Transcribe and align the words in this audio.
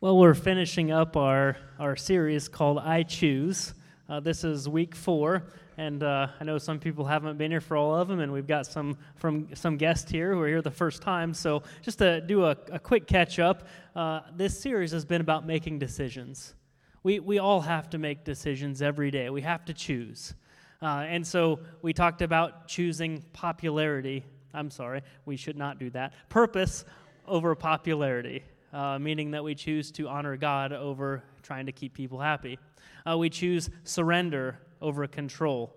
Well, 0.00 0.16
we're 0.16 0.34
finishing 0.34 0.92
up 0.92 1.16
our, 1.16 1.56
our 1.80 1.96
series 1.96 2.46
called 2.46 2.78
I 2.78 3.02
Choose. 3.02 3.74
Uh, 4.08 4.20
this 4.20 4.44
is 4.44 4.68
week 4.68 4.94
four, 4.94 5.48
and 5.76 6.04
uh, 6.04 6.28
I 6.38 6.44
know 6.44 6.56
some 6.58 6.78
people 6.78 7.04
haven't 7.04 7.36
been 7.36 7.50
here 7.50 7.60
for 7.60 7.76
all 7.76 7.96
of 7.96 8.06
them, 8.06 8.20
and 8.20 8.30
we've 8.30 8.46
got 8.46 8.64
some 8.64 8.96
from 9.16 9.48
some 9.56 9.76
guests 9.76 10.08
here 10.08 10.32
who 10.32 10.40
are 10.40 10.46
here 10.46 10.62
the 10.62 10.70
first 10.70 11.02
time. 11.02 11.34
So, 11.34 11.64
just 11.82 11.98
to 11.98 12.20
do 12.20 12.44
a, 12.44 12.56
a 12.70 12.78
quick 12.78 13.08
catch 13.08 13.40
up, 13.40 13.66
uh, 13.96 14.20
this 14.36 14.60
series 14.60 14.92
has 14.92 15.04
been 15.04 15.20
about 15.20 15.44
making 15.44 15.80
decisions. 15.80 16.54
We, 17.02 17.18
we 17.18 17.40
all 17.40 17.60
have 17.62 17.90
to 17.90 17.98
make 17.98 18.22
decisions 18.22 18.82
every 18.82 19.10
day, 19.10 19.30
we 19.30 19.42
have 19.42 19.64
to 19.64 19.74
choose. 19.74 20.32
Uh, 20.80 21.06
and 21.08 21.26
so, 21.26 21.58
we 21.82 21.92
talked 21.92 22.22
about 22.22 22.68
choosing 22.68 23.24
popularity. 23.32 24.24
I'm 24.54 24.70
sorry, 24.70 25.02
we 25.26 25.36
should 25.36 25.56
not 25.56 25.80
do 25.80 25.90
that. 25.90 26.12
Purpose 26.28 26.84
over 27.26 27.56
popularity 27.56 28.44
uh, 28.72 28.98
meaning 28.98 29.30
that 29.32 29.42
we 29.42 29.54
choose 29.54 29.90
to 29.92 30.08
honor 30.08 30.36
God 30.36 30.72
over 30.72 31.22
trying 31.42 31.66
to 31.66 31.72
keep 31.72 31.94
people 31.94 32.20
happy. 32.20 32.58
Uh, 33.08 33.16
we 33.16 33.30
choose 33.30 33.70
surrender 33.84 34.58
over 34.80 35.06
control. 35.06 35.74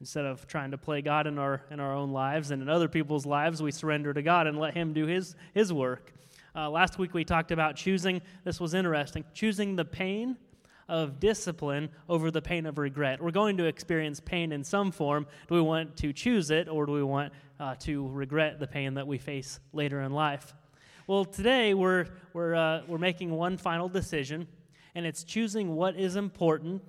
Instead 0.00 0.26
of 0.26 0.46
trying 0.46 0.70
to 0.70 0.78
play 0.78 1.00
God 1.00 1.26
in 1.26 1.38
our, 1.38 1.62
in 1.70 1.80
our 1.80 1.94
own 1.94 2.12
lives 2.12 2.50
and 2.50 2.60
in 2.60 2.68
other 2.68 2.88
people's 2.88 3.24
lives, 3.24 3.62
we 3.62 3.70
surrender 3.70 4.12
to 4.12 4.22
God 4.22 4.46
and 4.46 4.58
let 4.58 4.74
Him 4.74 4.92
do 4.92 5.06
His, 5.06 5.34
his 5.54 5.72
work. 5.72 6.12
Uh, 6.54 6.68
last 6.68 6.98
week 6.98 7.14
we 7.14 7.24
talked 7.24 7.52
about 7.52 7.74
choosing, 7.74 8.20
this 8.44 8.60
was 8.60 8.74
interesting, 8.74 9.24
choosing 9.32 9.76
the 9.76 9.84
pain 9.84 10.36
of 10.88 11.18
discipline 11.18 11.88
over 12.08 12.30
the 12.30 12.42
pain 12.42 12.66
of 12.66 12.78
regret. 12.78 13.22
We're 13.22 13.30
going 13.30 13.56
to 13.56 13.64
experience 13.64 14.20
pain 14.20 14.52
in 14.52 14.62
some 14.62 14.92
form. 14.92 15.26
Do 15.48 15.54
we 15.54 15.60
want 15.62 15.96
to 15.98 16.12
choose 16.12 16.50
it 16.50 16.68
or 16.68 16.86
do 16.86 16.92
we 16.92 17.02
want 17.02 17.32
uh, 17.58 17.74
to 17.80 18.08
regret 18.08 18.58
the 18.58 18.66
pain 18.66 18.94
that 18.94 19.06
we 19.06 19.18
face 19.18 19.58
later 19.72 20.02
in 20.02 20.12
life? 20.12 20.54
Well, 21.06 21.26
today 21.26 21.74
we're, 21.74 22.06
we're, 22.32 22.54
uh, 22.54 22.80
we're 22.88 22.96
making 22.96 23.30
one 23.30 23.58
final 23.58 23.90
decision, 23.90 24.48
and 24.94 25.04
it's 25.04 25.22
choosing 25.22 25.76
what 25.76 25.96
is 25.96 26.16
important 26.16 26.82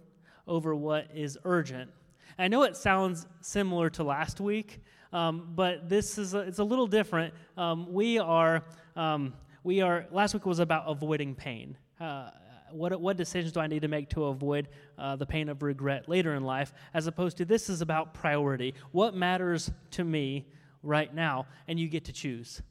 over 0.47 0.73
what 0.73 1.09
is 1.13 1.37
urgent. 1.43 1.91
I 2.39 2.47
know 2.47 2.63
it 2.63 2.77
sounds 2.77 3.27
similar 3.41 3.89
to 3.89 4.05
last 4.05 4.39
week, 4.39 4.79
um, 5.11 5.51
but 5.53 5.89
this 5.89 6.17
is 6.17 6.33
a, 6.33 6.39
it's 6.39 6.59
a 6.59 6.63
little 6.63 6.87
different. 6.87 7.33
Um, 7.57 7.91
we 7.91 8.17
are 8.17 8.63
um, 8.95 9.33
we 9.65 9.81
are 9.81 10.05
last 10.11 10.33
week 10.33 10.45
was 10.45 10.59
about 10.59 10.85
avoiding 10.87 11.35
pain. 11.35 11.77
Uh, 11.99 12.29
what 12.71 12.97
what 13.01 13.17
decisions 13.17 13.51
do 13.51 13.59
I 13.59 13.67
need 13.67 13.81
to 13.81 13.89
make 13.89 14.09
to 14.11 14.25
avoid 14.25 14.69
uh, 14.97 15.17
the 15.17 15.25
pain 15.25 15.49
of 15.49 15.61
regret 15.61 16.07
later 16.07 16.35
in 16.35 16.43
life? 16.45 16.73
As 16.93 17.07
opposed 17.07 17.35
to 17.37 17.45
this 17.45 17.69
is 17.69 17.81
about 17.81 18.13
priority. 18.13 18.75
What 18.93 19.13
matters 19.13 19.71
to 19.91 20.05
me 20.05 20.45
right 20.83 21.13
now, 21.13 21.47
and 21.67 21.77
you 21.77 21.89
get 21.89 22.05
to 22.05 22.13
choose. 22.13 22.61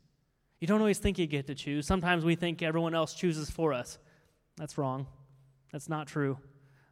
You 0.61 0.67
don't 0.67 0.81
always 0.81 0.99
think 0.99 1.19
you 1.19 1.27
get 1.27 1.47
to 1.49 1.55
choose. 1.55 1.87
Sometimes 1.87 2.25
we 2.25 2.35
think 2.37 2.63
everyone 2.63 2.95
else 2.95 3.15
chooses 3.15 3.51
for 3.51 3.73
us. 3.73 3.99
That's 4.57 4.79
wrong. 4.79 5.07
That's 5.73 5.89
not 5.89 6.07
true. 6.07 6.39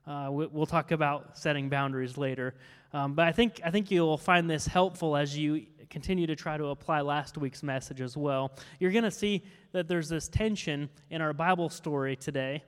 Uh, 0.07 0.29
we'll 0.31 0.67
talk 0.67 0.91
about 0.91 1.39
setting 1.39 1.69
boundaries 1.69 2.19
later. 2.19 2.55
Um, 2.93 3.15
but 3.15 3.29
I 3.29 3.33
think, 3.33 3.61
I 3.65 3.71
think 3.71 3.91
you'll 3.91 4.19
find 4.19 4.51
this 4.51 4.67
helpful 4.67 5.17
as 5.17 5.39
you 5.39 5.67
continue 5.89 6.27
to 6.27 6.35
try 6.35 6.57
to 6.57 6.67
apply 6.67 7.03
last 7.03 7.39
week's 7.39 7.63
message 7.63 8.01
as 8.01 8.17
well. 8.17 8.53
You're 8.81 8.91
going 8.91 9.05
to 9.05 9.11
see 9.11 9.45
that 9.73 9.89
there's 9.89 10.09
this 10.09 10.29
tension 10.29 10.91
in 11.11 11.21
our 11.21 11.33
Bible 11.33 11.69
story 11.69 12.17
today 12.17 12.65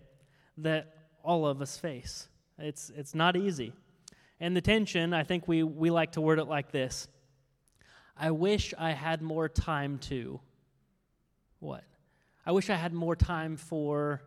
that 0.59 0.95
all 1.25 1.47
of 1.47 1.61
us 1.61 1.77
face. 1.77 2.29
It's, 2.59 2.91
it's 2.95 3.15
not 3.15 3.37
easy. 3.37 3.73
And 4.41 4.57
the 4.57 4.61
tension, 4.61 5.13
I 5.13 5.25
think 5.25 5.49
we, 5.49 5.63
we 5.63 5.91
like 5.91 6.13
to 6.13 6.21
word 6.21 6.39
it 6.39 6.45
like 6.45 6.71
this 6.71 7.09
I 8.17 8.31
wish 8.31 8.73
I 8.79 8.93
had 8.93 9.23
more 9.23 9.49
time 9.49 9.99
to. 10.11 10.39
What? 11.65 11.85
I 12.45 12.53
wish 12.53 12.69
I 12.69 12.75
had 12.75 12.93
more 12.93 13.17
time 13.17 13.57
for 13.57 14.21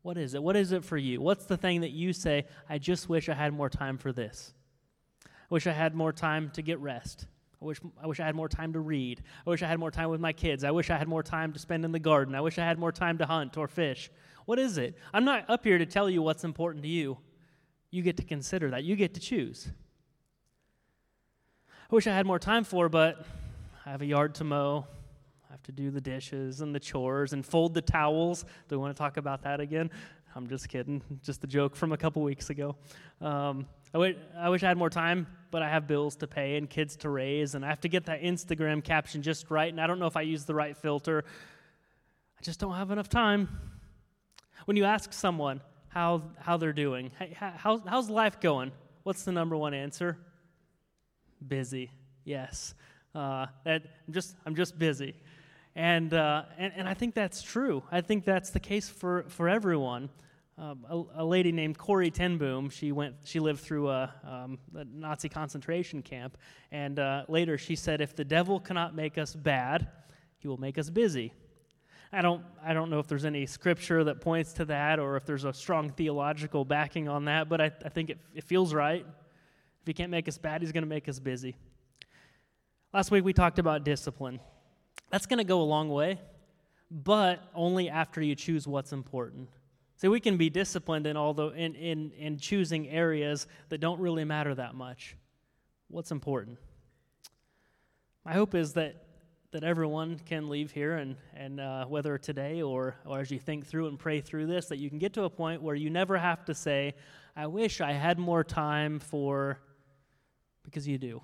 what 0.00 0.16
is 0.16 0.32
it? 0.32 0.42
What 0.42 0.56
is 0.56 0.72
it 0.72 0.82
for 0.82 0.96
you? 0.96 1.20
What's 1.20 1.44
the 1.44 1.58
thing 1.58 1.82
that 1.82 1.90
you 1.90 2.14
say, 2.14 2.46
I 2.70 2.78
just 2.78 3.06
wish 3.06 3.28
I 3.28 3.34
had 3.34 3.52
more 3.52 3.68
time 3.68 3.98
for 3.98 4.12
this? 4.12 4.54
I 5.26 5.28
wish 5.50 5.66
I 5.66 5.72
had 5.72 5.94
more 5.94 6.10
time 6.10 6.50
to 6.54 6.62
get 6.62 6.78
rest. 6.78 7.26
I 7.60 7.66
wish, 7.66 7.80
I 8.02 8.06
wish 8.06 8.18
I 8.18 8.24
had 8.24 8.34
more 8.34 8.48
time 8.48 8.72
to 8.72 8.80
read. 8.80 9.22
I 9.46 9.50
wish 9.50 9.62
I 9.62 9.66
had 9.66 9.78
more 9.78 9.90
time 9.90 10.08
with 10.08 10.20
my 10.20 10.32
kids. 10.32 10.64
I 10.64 10.70
wish 10.70 10.88
I 10.88 10.96
had 10.96 11.06
more 11.06 11.22
time 11.22 11.52
to 11.52 11.58
spend 11.58 11.84
in 11.84 11.92
the 11.92 11.98
garden. 11.98 12.34
I 12.34 12.40
wish 12.40 12.58
I 12.58 12.64
had 12.64 12.78
more 12.78 12.92
time 12.92 13.18
to 13.18 13.26
hunt 13.26 13.58
or 13.58 13.68
fish. 13.68 14.10
What 14.46 14.58
is 14.58 14.78
it? 14.78 14.96
I'm 15.12 15.26
not 15.26 15.44
up 15.50 15.64
here 15.64 15.76
to 15.76 15.86
tell 15.86 16.08
you 16.08 16.22
what's 16.22 16.44
important 16.44 16.82
to 16.84 16.88
you. 16.88 17.18
You 17.90 18.00
get 18.00 18.16
to 18.16 18.24
consider 18.24 18.70
that. 18.70 18.84
You 18.84 18.96
get 18.96 19.12
to 19.14 19.20
choose. 19.20 19.68
I 21.90 21.94
wish 21.94 22.06
I 22.06 22.14
had 22.14 22.24
more 22.24 22.38
time 22.38 22.64
for, 22.64 22.88
but 22.88 23.26
I 23.84 23.90
have 23.90 24.00
a 24.00 24.06
yard 24.06 24.34
to 24.36 24.44
mow 24.44 24.86
have 25.54 25.62
to 25.62 25.70
do 25.70 25.88
the 25.88 26.00
dishes 26.00 26.62
and 26.62 26.74
the 26.74 26.80
chores 26.80 27.32
and 27.32 27.46
fold 27.46 27.74
the 27.74 27.80
towels. 27.80 28.42
Do 28.68 28.76
we 28.76 28.78
want 28.78 28.92
to 28.92 28.98
talk 28.98 29.18
about 29.18 29.42
that 29.42 29.60
again? 29.60 29.88
I'm 30.34 30.48
just 30.48 30.68
kidding. 30.68 31.00
Just 31.22 31.44
a 31.44 31.46
joke 31.46 31.76
from 31.76 31.92
a 31.92 31.96
couple 31.96 32.22
weeks 32.22 32.50
ago. 32.50 32.74
Um, 33.20 33.66
wish 33.94 34.16
I 34.64 34.66
had 34.66 34.76
more 34.76 34.90
time, 34.90 35.28
but 35.52 35.62
I 35.62 35.68
have 35.68 35.86
bills 35.86 36.16
to 36.16 36.26
pay 36.26 36.56
and 36.56 36.68
kids 36.68 36.96
to 36.96 37.08
raise, 37.08 37.54
and 37.54 37.64
I 37.64 37.68
have 37.68 37.80
to 37.82 37.88
get 37.88 38.06
that 38.06 38.20
Instagram 38.22 38.82
caption 38.82 39.22
just 39.22 39.48
right, 39.48 39.70
and 39.70 39.80
I 39.80 39.86
don't 39.86 40.00
know 40.00 40.08
if 40.08 40.16
I 40.16 40.22
use 40.22 40.44
the 40.44 40.56
right 40.56 40.76
filter. 40.76 41.24
I 42.36 42.42
just 42.42 42.58
don't 42.58 42.74
have 42.74 42.90
enough 42.90 43.08
time. 43.08 43.48
When 44.64 44.76
you 44.76 44.84
ask 44.84 45.12
someone 45.12 45.60
how, 45.86 46.22
how 46.40 46.56
they're 46.56 46.72
doing, 46.72 47.12
how, 47.36 47.80
how's 47.86 48.10
life 48.10 48.40
going? 48.40 48.72
What's 49.04 49.22
the 49.22 49.30
number 49.30 49.56
one 49.56 49.72
answer? 49.72 50.18
Busy. 51.46 51.92
Yes. 52.24 52.74
Uh, 53.14 53.46
that 53.64 53.82
I'm 54.08 54.12
just 54.12 54.34
I'm 54.44 54.56
just 54.56 54.76
busy. 54.76 55.14
And, 55.76 56.14
uh, 56.14 56.44
and, 56.56 56.72
and 56.76 56.88
I 56.88 56.94
think 56.94 57.14
that's 57.14 57.42
true. 57.42 57.82
I 57.90 58.00
think 58.00 58.24
that's 58.24 58.50
the 58.50 58.60
case 58.60 58.88
for, 58.88 59.24
for 59.28 59.48
everyone. 59.48 60.08
Um, 60.56 60.86
a, 60.88 61.22
a, 61.22 61.24
lady 61.24 61.50
named 61.50 61.78
Corrie 61.78 62.12
ten 62.12 62.38
Boom, 62.38 62.70
she, 62.70 62.92
went, 62.92 63.16
she 63.24 63.40
lived 63.40 63.58
through 63.58 63.88
a, 63.88 64.14
um, 64.24 64.58
a 64.76 64.84
Nazi 64.84 65.28
concentration 65.28 66.00
camp. 66.00 66.38
And 66.70 67.00
uh, 67.00 67.24
later 67.26 67.58
she 67.58 67.74
said, 67.74 68.00
If 68.00 68.14
the 68.14 68.24
devil 68.24 68.60
cannot 68.60 68.94
make 68.94 69.18
us 69.18 69.34
bad, 69.34 69.88
he 70.38 70.46
will 70.46 70.60
make 70.60 70.78
us 70.78 70.90
busy. 70.90 71.32
I 72.12 72.22
don't, 72.22 72.44
I 72.64 72.72
don't 72.72 72.88
know 72.88 73.00
if 73.00 73.08
there's 73.08 73.24
any 73.24 73.44
scripture 73.46 74.04
that 74.04 74.20
points 74.20 74.52
to 74.54 74.64
that 74.66 75.00
or 75.00 75.16
if 75.16 75.26
there's 75.26 75.44
a 75.44 75.52
strong 75.52 75.90
theological 75.90 76.64
backing 76.64 77.08
on 77.08 77.24
that, 77.24 77.48
but 77.48 77.60
I, 77.60 77.72
I 77.84 77.88
think 77.88 78.10
it, 78.10 78.18
it 78.32 78.44
feels 78.44 78.72
right. 78.72 79.04
If 79.80 79.86
he 79.86 79.92
can't 79.92 80.12
make 80.12 80.28
us 80.28 80.38
bad, 80.38 80.62
he's 80.62 80.70
going 80.70 80.84
to 80.84 80.88
make 80.88 81.08
us 81.08 81.18
busy. 81.18 81.56
Last 82.92 83.10
week 83.10 83.24
we 83.24 83.32
talked 83.32 83.58
about 83.58 83.82
discipline. 83.82 84.38
That's 85.14 85.26
going 85.26 85.38
to 85.38 85.44
go 85.44 85.60
a 85.60 85.62
long 85.62 85.90
way, 85.90 86.18
but 86.90 87.38
only 87.54 87.88
after 87.88 88.20
you 88.20 88.34
choose 88.34 88.66
what's 88.66 88.92
important. 88.92 89.48
See, 89.94 90.08
we 90.08 90.18
can 90.18 90.36
be 90.36 90.50
disciplined 90.50 91.06
in, 91.06 91.16
all 91.16 91.32
the, 91.32 91.50
in, 91.50 91.76
in, 91.76 92.10
in 92.18 92.36
choosing 92.36 92.88
areas 92.88 93.46
that 93.68 93.78
don't 93.78 94.00
really 94.00 94.24
matter 94.24 94.56
that 94.56 94.74
much. 94.74 95.16
What's 95.86 96.10
important? 96.10 96.58
My 98.24 98.32
hope 98.32 98.56
is 98.56 98.72
that, 98.72 99.04
that 99.52 99.62
everyone 99.62 100.18
can 100.26 100.48
leave 100.48 100.72
here, 100.72 100.96
and, 100.96 101.14
and 101.36 101.60
uh, 101.60 101.84
whether 101.84 102.18
today 102.18 102.60
or, 102.62 102.96
or 103.06 103.20
as 103.20 103.30
you 103.30 103.38
think 103.38 103.68
through 103.68 103.86
and 103.86 103.96
pray 103.96 104.20
through 104.20 104.48
this, 104.48 104.66
that 104.66 104.78
you 104.78 104.90
can 104.90 104.98
get 104.98 105.12
to 105.12 105.22
a 105.22 105.30
point 105.30 105.62
where 105.62 105.76
you 105.76 105.90
never 105.90 106.18
have 106.18 106.44
to 106.46 106.54
say, 106.54 106.92
I 107.36 107.46
wish 107.46 107.80
I 107.80 107.92
had 107.92 108.18
more 108.18 108.42
time 108.42 108.98
for, 108.98 109.60
because 110.64 110.88
you 110.88 110.98
do, 110.98 111.22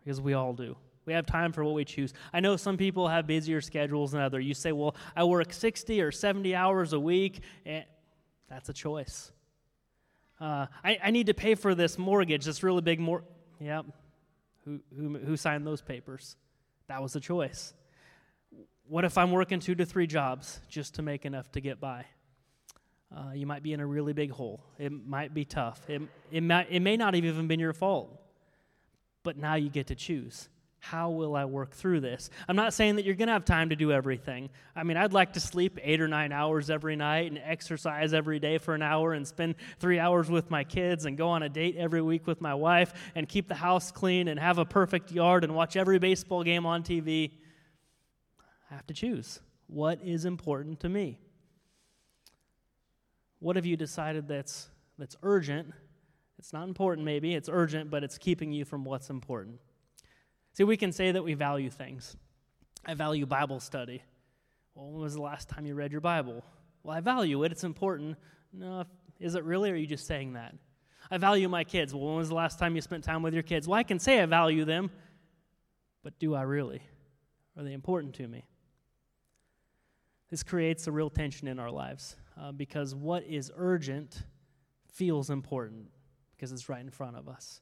because 0.00 0.20
we 0.20 0.34
all 0.34 0.54
do. 0.54 0.76
We 1.08 1.14
have 1.14 1.24
time 1.24 1.52
for 1.52 1.64
what 1.64 1.72
we 1.72 1.86
choose. 1.86 2.12
I 2.34 2.40
know 2.40 2.58
some 2.58 2.76
people 2.76 3.08
have 3.08 3.26
busier 3.26 3.62
schedules 3.62 4.12
than 4.12 4.20
others. 4.20 4.44
You 4.44 4.52
say, 4.52 4.72
well, 4.72 4.94
I 5.16 5.24
work 5.24 5.54
60 5.54 6.02
or 6.02 6.12
70 6.12 6.54
hours 6.54 6.92
a 6.92 7.00
week. 7.00 7.40
And 7.64 7.86
that's 8.46 8.68
a 8.68 8.74
choice. 8.74 9.32
Uh, 10.38 10.66
I, 10.84 10.98
I, 11.04 11.10
need 11.10 11.28
to 11.28 11.34
pay 11.34 11.54
for 11.54 11.74
this 11.74 11.96
mortgage, 11.96 12.44
this 12.44 12.62
really 12.62 12.82
big 12.82 13.00
mortgage. 13.00 13.26
Yep. 13.58 13.86
Who, 14.66 14.80
who, 14.94 15.16
who 15.16 15.36
signed 15.38 15.66
those 15.66 15.80
papers? 15.80 16.36
That 16.88 17.00
was 17.00 17.16
a 17.16 17.20
choice. 17.20 17.72
What 18.86 19.06
if 19.06 19.16
I'm 19.16 19.32
working 19.32 19.60
two 19.60 19.76
to 19.76 19.86
three 19.86 20.06
jobs 20.06 20.60
just 20.68 20.96
to 20.96 21.02
make 21.02 21.24
enough 21.24 21.50
to 21.52 21.62
get 21.62 21.80
by? 21.80 22.04
Uh, 23.16 23.32
you 23.32 23.46
might 23.46 23.62
be 23.62 23.72
in 23.72 23.80
a 23.80 23.86
really 23.86 24.12
big 24.12 24.30
hole. 24.30 24.62
It 24.78 24.92
might 24.92 25.32
be 25.32 25.46
tough. 25.46 25.80
It, 25.88 26.02
it, 26.30 26.42
might, 26.42 26.66
it 26.70 26.80
may 26.80 26.98
not 26.98 27.14
have 27.14 27.24
even 27.24 27.48
been 27.48 27.60
your 27.60 27.72
fault. 27.72 28.14
But 29.22 29.38
now 29.38 29.54
you 29.54 29.70
get 29.70 29.86
to 29.86 29.94
choose 29.94 30.50
how 30.80 31.10
will 31.10 31.34
I 31.34 31.44
work 31.44 31.72
through 31.72 32.00
this? 32.00 32.30
I'm 32.48 32.56
not 32.56 32.72
saying 32.72 32.96
that 32.96 33.04
you're 33.04 33.14
going 33.14 33.28
to 33.28 33.32
have 33.32 33.44
time 33.44 33.68
to 33.70 33.76
do 33.76 33.92
everything. 33.92 34.48
I 34.76 34.84
mean, 34.84 34.96
I'd 34.96 35.12
like 35.12 35.32
to 35.34 35.40
sleep 35.40 35.78
eight 35.82 36.00
or 36.00 36.08
nine 36.08 36.32
hours 36.32 36.70
every 36.70 36.96
night 36.96 37.30
and 37.30 37.40
exercise 37.44 38.14
every 38.14 38.38
day 38.38 38.58
for 38.58 38.74
an 38.74 38.82
hour 38.82 39.12
and 39.12 39.26
spend 39.26 39.56
three 39.80 39.98
hours 39.98 40.30
with 40.30 40.50
my 40.50 40.64
kids 40.64 41.04
and 41.04 41.18
go 41.18 41.28
on 41.28 41.42
a 41.42 41.48
date 41.48 41.76
every 41.76 42.00
week 42.00 42.26
with 42.26 42.40
my 42.40 42.54
wife 42.54 42.94
and 43.14 43.28
keep 43.28 43.48
the 43.48 43.54
house 43.54 43.90
clean 43.90 44.28
and 44.28 44.38
have 44.38 44.58
a 44.58 44.64
perfect 44.64 45.10
yard 45.10 45.44
and 45.44 45.54
watch 45.54 45.76
every 45.76 45.98
baseball 45.98 46.44
game 46.44 46.64
on 46.64 46.82
TV. 46.82 47.32
I 48.70 48.74
have 48.74 48.86
to 48.86 48.94
choose 48.94 49.40
what 49.66 50.00
is 50.02 50.24
important 50.24 50.80
to 50.80 50.88
me. 50.88 51.18
What 53.40 53.56
have 53.56 53.66
you 53.66 53.76
decided 53.76 54.28
that's, 54.28 54.68
that's 54.98 55.16
urgent? 55.22 55.72
It's 56.38 56.52
not 56.52 56.68
important, 56.68 57.04
maybe. 57.04 57.34
It's 57.34 57.48
urgent, 57.48 57.90
but 57.90 58.04
it's 58.04 58.18
keeping 58.18 58.52
you 58.52 58.64
from 58.64 58.84
what's 58.84 59.10
important. 59.10 59.58
See, 60.58 60.64
we 60.64 60.76
can 60.76 60.90
say 60.90 61.12
that 61.12 61.22
we 61.22 61.34
value 61.34 61.70
things. 61.70 62.16
I 62.84 62.94
value 62.94 63.26
Bible 63.26 63.60
study. 63.60 64.02
Well, 64.74 64.90
when 64.90 65.02
was 65.02 65.14
the 65.14 65.22
last 65.22 65.48
time 65.48 65.66
you 65.66 65.76
read 65.76 65.92
your 65.92 66.00
Bible? 66.00 66.42
Well, 66.82 66.96
I 66.96 67.00
value 67.00 67.44
it, 67.44 67.52
it's 67.52 67.62
important. 67.62 68.16
No, 68.52 68.82
is 69.20 69.36
it 69.36 69.44
really, 69.44 69.70
or 69.70 69.74
are 69.74 69.76
you 69.76 69.86
just 69.86 70.08
saying 70.08 70.32
that? 70.32 70.56
I 71.12 71.18
value 71.18 71.48
my 71.48 71.62
kids. 71.62 71.94
Well, 71.94 72.06
when 72.06 72.16
was 72.16 72.30
the 72.30 72.34
last 72.34 72.58
time 72.58 72.74
you 72.74 72.80
spent 72.80 73.04
time 73.04 73.22
with 73.22 73.34
your 73.34 73.44
kids? 73.44 73.68
Well, 73.68 73.78
I 73.78 73.84
can 73.84 74.00
say 74.00 74.20
I 74.20 74.26
value 74.26 74.64
them, 74.64 74.90
but 76.02 76.18
do 76.18 76.34
I 76.34 76.42
really? 76.42 76.82
Are 77.56 77.62
they 77.62 77.72
important 77.72 78.16
to 78.16 78.26
me? 78.26 78.44
This 80.28 80.42
creates 80.42 80.88
a 80.88 80.90
real 80.90 81.08
tension 81.08 81.46
in 81.46 81.60
our 81.60 81.70
lives 81.70 82.16
uh, 82.36 82.50
because 82.50 82.96
what 82.96 83.22
is 83.22 83.52
urgent 83.54 84.24
feels 84.92 85.30
important 85.30 85.86
because 86.34 86.50
it's 86.50 86.68
right 86.68 86.80
in 86.80 86.90
front 86.90 87.16
of 87.16 87.28
us. 87.28 87.60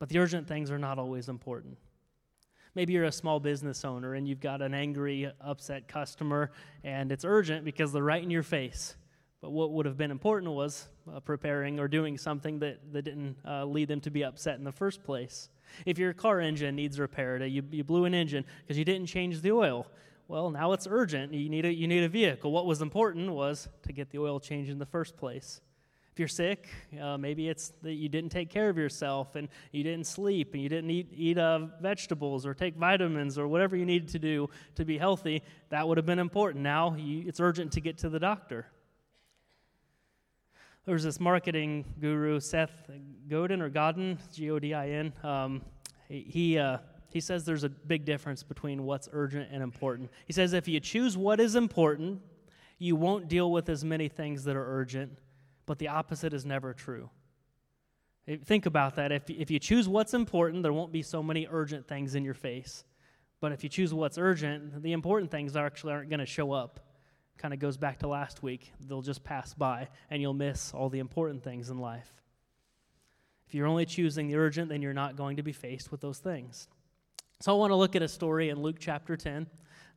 But 0.00 0.08
the 0.08 0.18
urgent 0.18 0.48
things 0.48 0.72
are 0.72 0.80
not 0.80 0.98
always 0.98 1.28
important. 1.28 1.78
Maybe 2.74 2.92
you're 2.92 3.04
a 3.04 3.12
small 3.12 3.38
business 3.38 3.84
owner 3.84 4.14
and 4.14 4.26
you've 4.26 4.40
got 4.40 4.60
an 4.60 4.74
angry, 4.74 5.30
upset 5.40 5.86
customer, 5.86 6.50
and 6.82 7.12
it's 7.12 7.24
urgent 7.24 7.64
because 7.64 7.92
they're 7.92 8.02
right 8.02 8.22
in 8.22 8.30
your 8.30 8.42
face. 8.42 8.96
But 9.40 9.50
what 9.50 9.72
would 9.72 9.86
have 9.86 9.96
been 9.96 10.10
important 10.10 10.52
was 10.52 10.88
uh, 11.12 11.20
preparing 11.20 11.78
or 11.78 11.86
doing 11.86 12.16
something 12.18 12.58
that, 12.60 12.80
that 12.92 13.02
didn't 13.02 13.36
uh, 13.46 13.64
lead 13.64 13.88
them 13.88 14.00
to 14.00 14.10
be 14.10 14.24
upset 14.24 14.58
in 14.58 14.64
the 14.64 14.72
first 14.72 15.04
place. 15.04 15.50
If 15.86 15.98
your 15.98 16.12
car 16.14 16.40
engine 16.40 16.74
needs 16.74 16.98
repaired, 16.98 17.42
uh, 17.42 17.44
you, 17.44 17.62
you 17.70 17.84
blew 17.84 18.06
an 18.06 18.14
engine 18.14 18.44
because 18.62 18.78
you 18.78 18.84
didn't 18.84 19.06
change 19.06 19.40
the 19.42 19.52
oil. 19.52 19.86
Well, 20.28 20.50
now 20.50 20.72
it's 20.72 20.88
urgent. 20.90 21.34
You 21.34 21.50
need, 21.50 21.66
a, 21.66 21.72
you 21.72 21.86
need 21.86 22.02
a 22.02 22.08
vehicle. 22.08 22.50
What 22.50 22.66
was 22.66 22.80
important 22.80 23.30
was 23.30 23.68
to 23.82 23.92
get 23.92 24.10
the 24.10 24.18
oil 24.18 24.40
changed 24.40 24.70
in 24.70 24.78
the 24.78 24.86
first 24.86 25.16
place. 25.16 25.60
If 26.14 26.20
you're 26.20 26.28
sick, 26.28 26.68
uh, 27.02 27.18
maybe 27.18 27.48
it's 27.48 27.72
that 27.82 27.94
you 27.94 28.08
didn't 28.08 28.30
take 28.30 28.48
care 28.48 28.68
of 28.68 28.78
yourself 28.78 29.34
and 29.34 29.48
you 29.72 29.82
didn't 29.82 30.06
sleep 30.06 30.54
and 30.54 30.62
you 30.62 30.68
didn't 30.68 30.88
eat, 30.88 31.08
eat 31.12 31.38
uh, 31.38 31.66
vegetables 31.80 32.46
or 32.46 32.54
take 32.54 32.76
vitamins 32.76 33.36
or 33.36 33.48
whatever 33.48 33.74
you 33.74 33.84
needed 33.84 34.10
to 34.10 34.20
do 34.20 34.48
to 34.76 34.84
be 34.84 34.96
healthy. 34.96 35.42
That 35.70 35.88
would 35.88 35.96
have 35.96 36.06
been 36.06 36.20
important. 36.20 36.62
Now 36.62 36.94
you, 36.94 37.24
it's 37.26 37.40
urgent 37.40 37.72
to 37.72 37.80
get 37.80 37.98
to 37.98 38.08
the 38.08 38.20
doctor. 38.20 38.68
There 40.84 40.92
was 40.92 41.02
this 41.02 41.18
marketing 41.18 41.84
guru, 42.00 42.38
Seth 42.38 42.88
Godin 43.28 43.60
or 43.60 43.68
Godin, 43.68 44.16
G 44.32 44.52
O 44.52 44.60
D 44.60 44.72
I 44.72 44.90
N. 44.90 45.12
Um, 45.24 45.62
he, 46.08 46.20
he, 46.20 46.58
uh, 46.58 46.78
he 47.08 47.18
says 47.18 47.44
there's 47.44 47.64
a 47.64 47.68
big 47.68 48.04
difference 48.04 48.44
between 48.44 48.84
what's 48.84 49.08
urgent 49.12 49.48
and 49.50 49.64
important. 49.64 50.12
He 50.26 50.32
says 50.32 50.52
if 50.52 50.68
you 50.68 50.78
choose 50.78 51.16
what 51.16 51.40
is 51.40 51.56
important, 51.56 52.20
you 52.78 52.94
won't 52.94 53.26
deal 53.26 53.50
with 53.50 53.68
as 53.68 53.84
many 53.84 54.08
things 54.08 54.44
that 54.44 54.54
are 54.54 54.78
urgent 54.78 55.18
but 55.66 55.78
the 55.78 55.88
opposite 55.88 56.32
is 56.32 56.44
never 56.44 56.72
true. 56.74 57.10
Think 58.44 58.64
about 58.64 58.96
that. 58.96 59.12
If, 59.12 59.28
if 59.28 59.50
you 59.50 59.58
choose 59.58 59.86
what's 59.86 60.14
important, 60.14 60.62
there 60.62 60.72
won't 60.72 60.92
be 60.92 61.02
so 61.02 61.22
many 61.22 61.46
urgent 61.50 61.86
things 61.86 62.14
in 62.14 62.24
your 62.24 62.34
face. 62.34 62.84
But 63.40 63.52
if 63.52 63.62
you 63.62 63.68
choose 63.68 63.92
what's 63.92 64.16
urgent, 64.16 64.82
the 64.82 64.92
important 64.92 65.30
things 65.30 65.54
actually 65.56 65.92
aren't 65.92 66.08
going 66.08 66.20
to 66.20 66.26
show 66.26 66.52
up. 66.52 66.80
Kind 67.36 67.52
of 67.52 67.60
goes 67.60 67.76
back 67.76 67.98
to 67.98 68.08
last 68.08 68.42
week. 68.42 68.72
They'll 68.80 69.02
just 69.02 69.22
pass 69.24 69.52
by, 69.52 69.88
and 70.08 70.22
you'll 70.22 70.32
miss 70.32 70.72
all 70.72 70.88
the 70.88 71.00
important 71.00 71.42
things 71.44 71.68
in 71.68 71.78
life. 71.78 72.10
If 73.46 73.54
you're 73.54 73.66
only 73.66 73.84
choosing 73.84 74.28
the 74.28 74.36
urgent, 74.36 74.70
then 74.70 74.80
you're 74.80 74.94
not 74.94 75.16
going 75.16 75.36
to 75.36 75.42
be 75.42 75.52
faced 75.52 75.90
with 75.90 76.00
those 76.00 76.18
things. 76.18 76.68
So 77.40 77.54
I 77.54 77.58
want 77.58 77.72
to 77.72 77.76
look 77.76 77.94
at 77.94 78.02
a 78.02 78.08
story 78.08 78.48
in 78.48 78.62
Luke 78.62 78.76
chapter 78.78 79.16
10. 79.16 79.46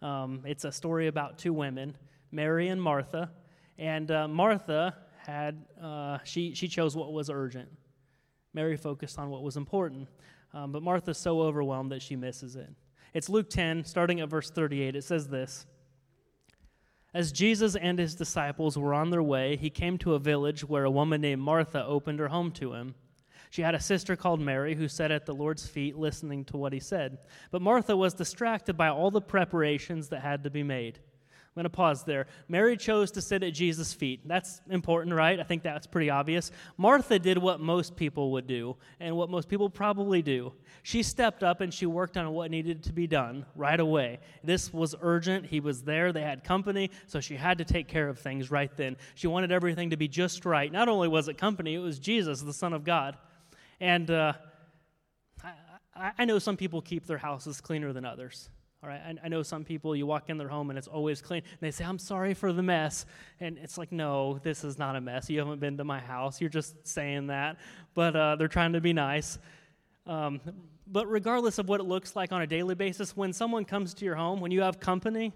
Um, 0.01 0.41
it's 0.45 0.65
a 0.65 0.71
story 0.71 1.07
about 1.07 1.37
two 1.37 1.53
women, 1.53 1.95
Mary 2.31 2.67
and 2.67 2.81
Martha. 2.81 3.31
And 3.77 4.11
uh, 4.11 4.27
Martha 4.27 4.95
had, 5.27 5.65
uh, 5.81 6.19
she, 6.24 6.53
she 6.56 6.69
chose 6.69 6.95
what 6.95 7.12
was 7.12 7.29
urgent. 7.29 7.68
Mary 8.53 8.77
focused 8.77 9.19
on 9.19 9.29
what 9.29 9.44
was 9.44 9.57
important. 9.57 10.07
Um, 10.53 10.71
but 10.71 10.81
Martha's 10.81 11.18
so 11.18 11.41
overwhelmed 11.41 11.91
that 11.91 12.01
she 12.01 12.15
misses 12.15 12.56
it. 12.56 12.69
It's 13.13 13.27
Luke 13.27 13.50
10, 13.50 13.83
starting 13.83 14.21
at 14.21 14.29
verse 14.29 14.50
38. 14.50 14.95
It 14.95 15.03
says 15.03 15.27
this 15.27 15.65
As 17.13 17.33
Jesus 17.33 17.75
and 17.75 18.00
his 18.00 18.15
disciples 18.15 18.77
were 18.77 18.94
on 18.94 19.09
their 19.09 19.21
way, 19.21 19.57
he 19.57 19.69
came 19.69 19.97
to 20.00 20.15
a 20.15 20.19
village 20.19 20.63
where 20.63 20.85
a 20.85 20.91
woman 20.91 21.19
named 21.19 21.41
Martha 21.41 21.85
opened 21.85 22.19
her 22.19 22.30
home 22.30 22.51
to 22.51 22.73
him. 22.73 22.95
She 23.50 23.62
had 23.62 23.75
a 23.75 23.80
sister 23.81 24.15
called 24.15 24.39
Mary 24.39 24.75
who 24.75 24.88
sat 24.88 25.12
at 25.12 25.25
the 25.25 25.33
Lord's 25.33 25.68
feet 25.68 25.97
listening 25.97 26.45
to 26.45 26.57
what 26.57 26.73
he 26.73 26.80
said. 26.80 27.18
But 27.51 27.62
Martha 27.62 27.95
was 27.97 28.13
distracted 28.13 28.77
by 28.77 28.89
all 28.89 29.12
the 29.12 29.21
preparations 29.21 30.09
that 30.09 30.21
had 30.21 30.44
to 30.44 30.50
be 30.50 30.63
made. 30.63 31.00
I'm 31.57 31.63
going 31.63 31.71
to 31.71 31.75
pause 31.75 32.04
there. 32.04 32.27
Mary 32.48 32.77
chose 32.77 33.09
to 33.13 33.21
sit 33.21 33.42
at 33.42 33.51
Jesus' 33.51 33.92
feet. 33.92 34.27
That's 34.27 34.62
important, 34.69 35.15
right? 35.15 35.39
I 35.39 35.44
think 35.44 35.63
that's 35.63 35.88
pretty 35.88 36.12
obvious. 36.12 36.51
Martha 36.77 37.18
did 37.18 37.39
what 37.39 37.59
most 37.59 37.95
people 37.95 38.33
would 38.33 38.45
do, 38.45 38.75
and 39.00 39.18
what 39.18 39.31
most 39.31 39.50
people 39.50 39.68
probably 39.68 40.21
do. 40.21 40.54
She 40.83 41.01
stepped 41.01 41.42
up 41.42 41.62
and 41.62 41.74
she 41.74 41.88
worked 41.88 42.15
on 42.15 42.30
what 42.30 42.51
needed 42.51 42.83
to 42.83 42.94
be 42.94 43.07
done 43.07 43.44
right 43.56 43.80
away. 43.80 44.19
This 44.44 44.71
was 44.71 44.94
urgent. 45.01 45.48
He 45.48 45.59
was 45.59 45.81
there. 45.81 46.13
They 46.13 46.21
had 46.21 46.44
company, 46.44 46.92
so 47.07 47.19
she 47.19 47.36
had 47.36 47.57
to 47.57 47.65
take 47.65 47.88
care 47.88 48.07
of 48.07 48.19
things 48.19 48.51
right 48.51 48.69
then. 48.77 48.95
She 49.15 49.25
wanted 49.25 49.51
everything 49.51 49.89
to 49.89 49.98
be 49.98 50.07
just 50.07 50.45
right. 50.45 50.71
Not 50.71 50.88
only 50.88 51.07
was 51.07 51.27
it 51.27 51.39
company, 51.39 51.74
it 51.74 51.80
was 51.80 51.98
Jesus, 51.98 52.39
the 52.44 52.54
Son 52.54 52.71
of 52.71 52.83
God. 52.83 53.18
And 53.80 54.12
uh, 54.12 54.33
I, 55.95 56.12
I 56.19 56.25
know 56.25 56.38
some 56.38 56.56
people 56.56 56.83
keep 56.83 57.07
their 57.07 57.18
houses 57.18 57.62
cleaner 57.62 57.94
than 57.94 58.06
others. 58.06 58.51
All 58.87 58.93
right, 58.93 59.01
I, 59.05 59.25
I, 59.25 59.27
know 59.27 59.43
some 59.43 59.65
people, 59.65 59.97
you 59.97 60.05
walk 60.05 60.29
in 60.29 60.37
their 60.37 60.47
home 60.47 60.69
and 60.69 60.79
it's 60.79 60.87
always 60.87 61.21
clean. 61.21 61.43
And 61.43 61.59
they 61.59 61.71
say, 61.71 61.83
I'm 61.83 61.99
sorry 61.99 62.33
for 62.33 62.53
the 62.53 62.63
mess. 62.63 63.05
And 63.41 63.57
it's 63.57 63.77
like, 63.77 63.91
no, 63.91 64.39
this 64.43 64.63
is 64.63 64.77
not 64.77 64.95
a 64.95 65.01
mess. 65.01 65.29
You 65.29 65.39
haven't 65.39 65.59
been 65.59 65.75
to 65.75 65.83
my 65.83 65.99
house. 65.99 66.39
You're 66.39 66.49
just 66.49 66.87
saying 66.87 67.27
that. 67.27 67.57
But 67.93 68.15
uh, 68.15 68.37
they're 68.37 68.47
trying 68.47 68.71
to 68.73 68.79
be 68.79 68.93
nice. 68.93 69.39
Um, 70.05 70.39
but 70.87 71.05
regardless 71.07 71.57
of 71.57 71.67
what 71.67 71.81
it 71.81 71.83
looks 71.83 72.15
like 72.15 72.31
on 72.31 72.41
a 72.41 72.47
daily 72.47 72.75
basis, 72.75 73.13
when 73.13 73.33
someone 73.33 73.65
comes 73.65 73.93
to 73.95 74.05
your 74.05 74.15
home, 74.15 74.39
when 74.39 74.51
you 74.51 74.61
have 74.61 74.79
company, 74.79 75.33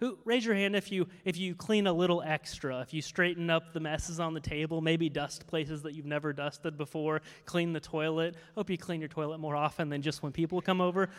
who, 0.00 0.18
raise 0.24 0.44
your 0.44 0.56
hand 0.56 0.74
if 0.74 0.90
you 0.90 1.06
if 1.24 1.36
you 1.36 1.54
clean 1.54 1.86
a 1.86 1.92
little 1.92 2.20
extra, 2.26 2.80
if 2.80 2.92
you 2.92 3.00
straighten 3.00 3.48
up 3.48 3.72
the 3.72 3.80
messes 3.80 4.18
on 4.18 4.34
the 4.34 4.40
table, 4.40 4.80
maybe 4.80 5.08
dust 5.08 5.46
places 5.46 5.82
that 5.82 5.94
you've 5.94 6.06
never 6.06 6.32
dusted 6.32 6.76
before, 6.76 7.22
clean 7.44 7.72
the 7.72 7.80
toilet. 7.80 8.34
Hope 8.56 8.70
you 8.70 8.78
clean 8.78 8.98
your 9.00 9.08
toilet 9.08 9.38
more 9.38 9.54
often 9.54 9.88
than 9.88 10.02
just 10.02 10.20
when 10.20 10.32
people 10.32 10.60
come 10.60 10.80
over. 10.80 11.10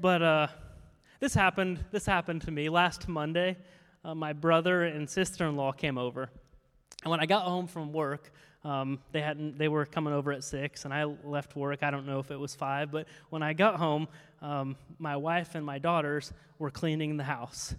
But 0.00 0.22
uh, 0.22 0.46
this 1.20 1.34
happened, 1.34 1.84
this 1.90 2.06
happened 2.06 2.42
to 2.42 2.50
me 2.50 2.68
last 2.68 3.08
Monday. 3.08 3.56
Uh, 4.04 4.14
my 4.14 4.32
brother 4.32 4.84
and 4.84 5.08
sister-in-law 5.08 5.72
came 5.72 5.98
over. 5.98 6.30
And 7.02 7.10
when 7.10 7.20
I 7.20 7.26
got 7.26 7.42
home 7.42 7.66
from 7.66 7.92
work, 7.92 8.32
um, 8.64 8.98
they, 9.12 9.20
hadn't, 9.20 9.58
they 9.58 9.68
were 9.68 9.86
coming 9.86 10.12
over 10.12 10.32
at 10.32 10.44
6, 10.44 10.84
and 10.84 10.92
I 10.92 11.04
left 11.04 11.56
work. 11.56 11.82
I 11.82 11.90
don't 11.90 12.06
know 12.06 12.18
if 12.18 12.30
it 12.30 12.38
was 12.38 12.54
5, 12.54 12.90
but 12.90 13.06
when 13.30 13.42
I 13.42 13.52
got 13.52 13.76
home, 13.76 14.08
um, 14.42 14.76
my 14.98 15.16
wife 15.16 15.54
and 15.54 15.64
my 15.64 15.78
daughters 15.78 16.32
were 16.58 16.70
cleaning 16.70 17.16
the 17.16 17.24
house. 17.24 17.74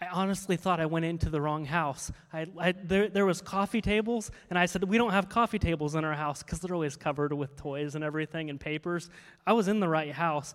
I 0.00 0.08
honestly 0.12 0.56
thought 0.56 0.78
I 0.78 0.86
went 0.86 1.06
into 1.06 1.30
the 1.30 1.40
wrong 1.40 1.64
house. 1.64 2.12
I, 2.32 2.46
I, 2.58 2.72
there, 2.72 3.08
there 3.08 3.24
was 3.24 3.40
coffee 3.40 3.80
tables, 3.80 4.30
and 4.50 4.58
I 4.58 4.66
said, 4.66 4.84
we 4.84 4.98
don't 4.98 5.12
have 5.12 5.28
coffee 5.28 5.58
tables 5.58 5.94
in 5.94 6.04
our 6.04 6.14
house 6.14 6.42
because 6.42 6.60
they're 6.60 6.74
always 6.74 6.96
covered 6.96 7.32
with 7.32 7.56
toys 7.56 7.94
and 7.94 8.04
everything 8.04 8.50
and 8.50 8.60
papers. 8.60 9.08
I 9.46 9.54
was 9.54 9.68
in 9.68 9.80
the 9.80 9.88
right 9.88 10.12
house. 10.12 10.54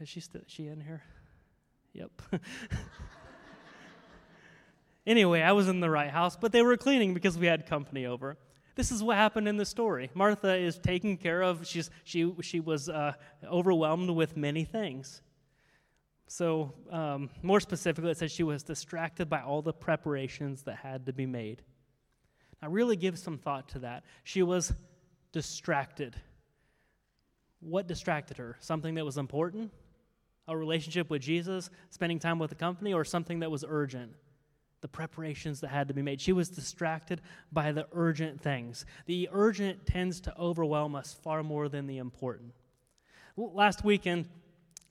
Is 0.00 0.08
she, 0.08 0.20
st- 0.20 0.44
is 0.46 0.52
she 0.52 0.66
in 0.66 0.80
here? 0.80 1.02
Yep. 1.96 2.10
anyway, 5.06 5.40
I 5.40 5.52
was 5.52 5.66
in 5.66 5.80
the 5.80 5.88
right 5.88 6.10
house, 6.10 6.36
but 6.36 6.52
they 6.52 6.60
were 6.60 6.76
cleaning 6.76 7.14
because 7.14 7.38
we 7.38 7.46
had 7.46 7.66
company 7.66 8.04
over. 8.04 8.36
This 8.74 8.92
is 8.92 9.02
what 9.02 9.16
happened 9.16 9.48
in 9.48 9.56
the 9.56 9.64
story. 9.64 10.10
Martha 10.12 10.54
is 10.54 10.78
taken 10.78 11.16
care 11.16 11.42
of. 11.42 11.66
She's, 11.66 11.88
she, 12.04 12.34
she 12.42 12.60
was 12.60 12.90
uh, 12.90 13.14
overwhelmed 13.42 14.10
with 14.10 14.36
many 14.36 14.64
things. 14.64 15.22
So, 16.28 16.74
um, 16.90 17.30
more 17.42 17.60
specifically, 17.60 18.10
it 18.10 18.18
says 18.18 18.30
she 18.30 18.42
was 18.42 18.62
distracted 18.62 19.30
by 19.30 19.40
all 19.40 19.62
the 19.62 19.72
preparations 19.72 20.64
that 20.64 20.76
had 20.76 21.06
to 21.06 21.14
be 21.14 21.24
made. 21.24 21.62
Now, 22.60 22.68
really 22.68 22.96
give 22.96 23.18
some 23.18 23.38
thought 23.38 23.70
to 23.70 23.78
that. 23.80 24.04
She 24.22 24.42
was 24.42 24.74
distracted. 25.32 26.14
What 27.60 27.86
distracted 27.86 28.36
her? 28.36 28.56
Something 28.60 28.96
that 28.96 29.04
was 29.04 29.16
important? 29.16 29.72
A 30.48 30.56
relationship 30.56 31.10
with 31.10 31.22
Jesus, 31.22 31.70
spending 31.90 32.18
time 32.18 32.38
with 32.38 32.50
the 32.50 32.56
company, 32.56 32.94
or 32.94 33.04
something 33.04 33.40
that 33.40 33.50
was 33.50 33.64
urgent? 33.66 34.12
The 34.82 34.88
preparations 34.88 35.60
that 35.60 35.68
had 35.68 35.88
to 35.88 35.94
be 35.94 36.02
made. 36.02 36.20
She 36.20 36.32
was 36.32 36.48
distracted 36.48 37.20
by 37.50 37.72
the 37.72 37.86
urgent 37.92 38.40
things. 38.40 38.84
The 39.06 39.28
urgent 39.32 39.86
tends 39.86 40.20
to 40.22 40.38
overwhelm 40.38 40.94
us 40.94 41.16
far 41.22 41.42
more 41.42 41.68
than 41.68 41.86
the 41.86 41.98
important. 41.98 42.52
Last 43.36 43.84
weekend, 43.84 44.28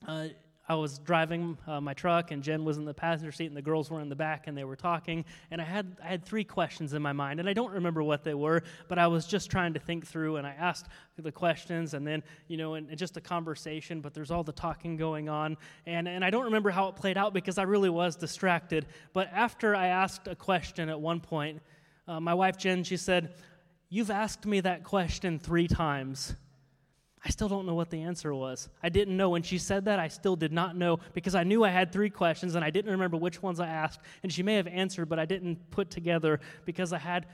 uh, 0.08 0.28
I 0.68 0.74
was 0.74 0.98
driving 0.98 1.60
uh, 1.68 1.80
my 1.80 1.94
truck, 1.94 2.32
and 2.32 2.42
Jen 2.42 2.66
was 2.66 2.78
in 2.78 2.86
the 2.86 2.94
passenger 2.94 3.32
seat, 3.32 3.46
and 3.46 3.56
the 3.56 3.62
girls 3.62 3.92
were 3.92 4.02
in 4.02 4.10
the 4.10 4.16
back, 4.16 4.48
and 4.48 4.58
they 4.58 4.64
were 4.64 4.76
talking. 4.76 5.24
And 5.52 5.62
I 5.62 5.64
had 5.64 5.98
I 6.04 6.08
had 6.08 6.26
three 6.26 6.44
questions 6.44 6.94
in 6.94 7.04
my 7.04 7.14
mind, 7.14 7.40
and 7.40 7.48
I 7.48 7.54
don't 7.54 7.72
remember 7.72 8.02
what 8.02 8.24
they 8.24 8.34
were, 8.34 8.64
but 8.88 8.98
I 8.98 9.06
was 9.06 9.28
just 9.28 9.52
trying 9.52 9.74
to 9.76 9.80
think 9.80 10.08
through, 10.08 10.38
and 10.38 10.48
I 10.48 10.54
asked 10.54 10.88
the 11.18 11.32
questions, 11.32 11.94
and 11.94 12.06
then 12.06 12.24
you 12.48 12.58
know, 12.58 12.74
and, 12.74 12.90
and 12.90 12.98
just 12.98 13.16
a 13.16 13.22
conversation. 13.22 14.02
But 14.02 14.16
there's 14.16 14.32
all 14.32 14.44
the 14.44 14.52
talking 14.52 14.98
going 14.98 15.30
on, 15.30 15.56
and 15.86 16.08
and 16.08 16.26
I 16.26 16.32
don't 16.32 16.46
remember 16.46 16.72
how 16.72 16.88
it 16.88 16.96
played 16.96 17.18
out 17.18 17.32
because 17.34 17.60
I 17.60 17.64
really 17.64 17.90
was 17.90 18.16
distracted. 18.16 18.88
But 19.14 19.30
after 19.32 19.76
I 19.76 19.88
asked 19.88 20.28
a 20.28 20.36
question 20.36 20.90
at 20.90 21.00
one 21.00 21.20
point, 21.20 21.62
uh, 22.08 22.20
my 22.20 22.34
wife 22.34 22.58
Jen 22.58 22.84
she 22.84 22.98
said, 22.98 23.36
"You've 23.90 24.12
asked 24.12 24.48
me 24.48 24.62
that 24.62 24.84
question 24.84 25.38
three 25.38 25.68
times." 25.68 26.36
I 27.25 27.29
still 27.29 27.50
don't 27.50 27.65
know 27.65 27.74
what 27.74 27.89
the 27.89 28.03
answer 28.03 28.36
was. 28.36 28.70
I 28.84 28.89
didn't 28.89 29.17
know. 29.17 29.32
When 29.32 29.41
she 29.41 29.58
said 29.58 29.86
that, 29.86 29.98
I 29.98 30.10
still 30.10 30.36
did 30.36 30.53
not 30.53 30.77
know 30.77 31.00
because 31.13 31.34
I 31.34 31.44
knew 31.44 31.63
I 31.63 31.70
had 31.70 31.91
three 31.91 32.12
questions 32.12 32.53
and 32.53 32.63
I 32.63 32.70
didn't 32.70 32.91
remember 32.91 33.17
which 33.17 33.41
ones 33.41 33.60
I 33.60 33.67
asked. 33.67 34.01
And 34.22 34.32
she 34.32 34.44
may 34.44 34.53
have 34.55 34.67
answered, 34.67 35.10
but 35.10 35.17
I 35.17 35.25
didn't 35.25 35.72
put 35.72 35.89
together 35.89 36.39
because 36.65 36.94
I 36.94 37.00
had, 37.00 37.25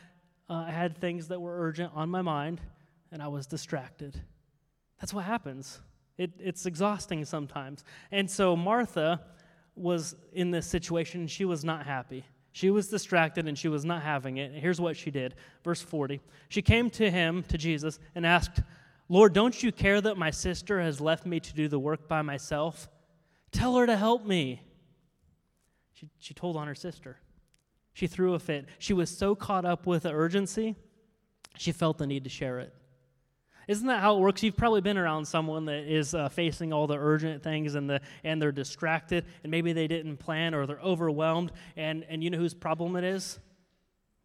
uh, 0.49 0.63
I 0.67 0.71
had 0.71 0.97
things 0.97 1.27
that 1.27 1.41
were 1.41 1.59
urgent 1.59 1.91
on 1.93 2.09
my 2.09 2.21
mind 2.21 2.61
and 3.11 3.21
I 3.21 3.27
was 3.27 3.47
distracted. 3.47 4.21
That's 5.01 5.13
what 5.13 5.25
happens. 5.25 5.81
It, 6.17 6.31
it's 6.39 6.65
exhausting 6.65 7.25
sometimes. 7.25 7.83
And 8.11 8.31
so 8.31 8.55
Martha 8.55 9.19
was 9.75 10.15
in 10.31 10.51
this 10.51 10.67
situation 10.67 11.27
she 11.27 11.43
was 11.43 11.65
not 11.65 11.85
happy. 11.85 12.23
She 12.53 12.69
was 12.69 12.87
distracted 12.87 13.45
and 13.45 13.57
she 13.57 13.67
was 13.67 13.83
not 13.83 14.03
having 14.03 14.37
it. 14.37 14.51
And 14.51 14.61
Here's 14.61 14.79
what 14.79 14.95
she 14.95 15.11
did. 15.11 15.35
Verse 15.65 15.81
40. 15.81 16.21
She 16.47 16.61
came 16.61 16.89
to 16.91 17.11
him, 17.11 17.43
to 17.49 17.57
Jesus, 17.57 17.99
and 18.15 18.25
asked, 18.25 18.61
Lord, 19.11 19.33
don't 19.33 19.61
you 19.61 19.73
care 19.73 19.99
that 19.99 20.17
my 20.17 20.31
sister 20.31 20.79
has 20.79 21.01
left 21.01 21.25
me 21.25 21.41
to 21.41 21.53
do 21.53 21.67
the 21.67 21.77
work 21.77 22.07
by 22.07 22.21
myself? 22.21 22.87
Tell 23.51 23.75
her 23.75 23.85
to 23.85 23.97
help 23.97 24.25
me. 24.25 24.61
She, 25.91 26.07
she 26.17 26.33
told 26.33 26.55
on 26.55 26.65
her 26.65 26.75
sister. 26.75 27.17
She 27.91 28.07
threw 28.07 28.35
a 28.35 28.39
fit. 28.39 28.69
She 28.79 28.93
was 28.93 29.09
so 29.09 29.35
caught 29.35 29.65
up 29.65 29.85
with 29.85 30.03
the 30.03 30.13
urgency, 30.13 30.77
she 31.57 31.73
felt 31.73 31.97
the 31.97 32.07
need 32.07 32.23
to 32.23 32.29
share 32.29 32.59
it. 32.61 32.73
Isn't 33.67 33.87
that 33.87 33.99
how 33.99 34.15
it 34.15 34.21
works? 34.21 34.43
You've 34.43 34.55
probably 34.55 34.79
been 34.79 34.97
around 34.97 35.25
someone 35.25 35.65
that 35.65 35.91
is 35.91 36.15
uh, 36.15 36.29
facing 36.29 36.71
all 36.71 36.87
the 36.87 36.97
urgent 36.97 37.43
things 37.43 37.75
and, 37.75 37.89
the, 37.89 37.99
and 38.23 38.41
they're 38.41 38.53
distracted, 38.53 39.25
and 39.43 39.51
maybe 39.51 39.73
they 39.73 39.87
didn't 39.87 40.17
plan 40.17 40.53
or 40.53 40.65
they're 40.65 40.79
overwhelmed, 40.79 41.51
and, 41.75 42.05
and 42.07 42.23
you 42.23 42.29
know 42.29 42.37
whose 42.37 42.53
problem 42.53 42.95
it 42.95 43.03
is? 43.03 43.39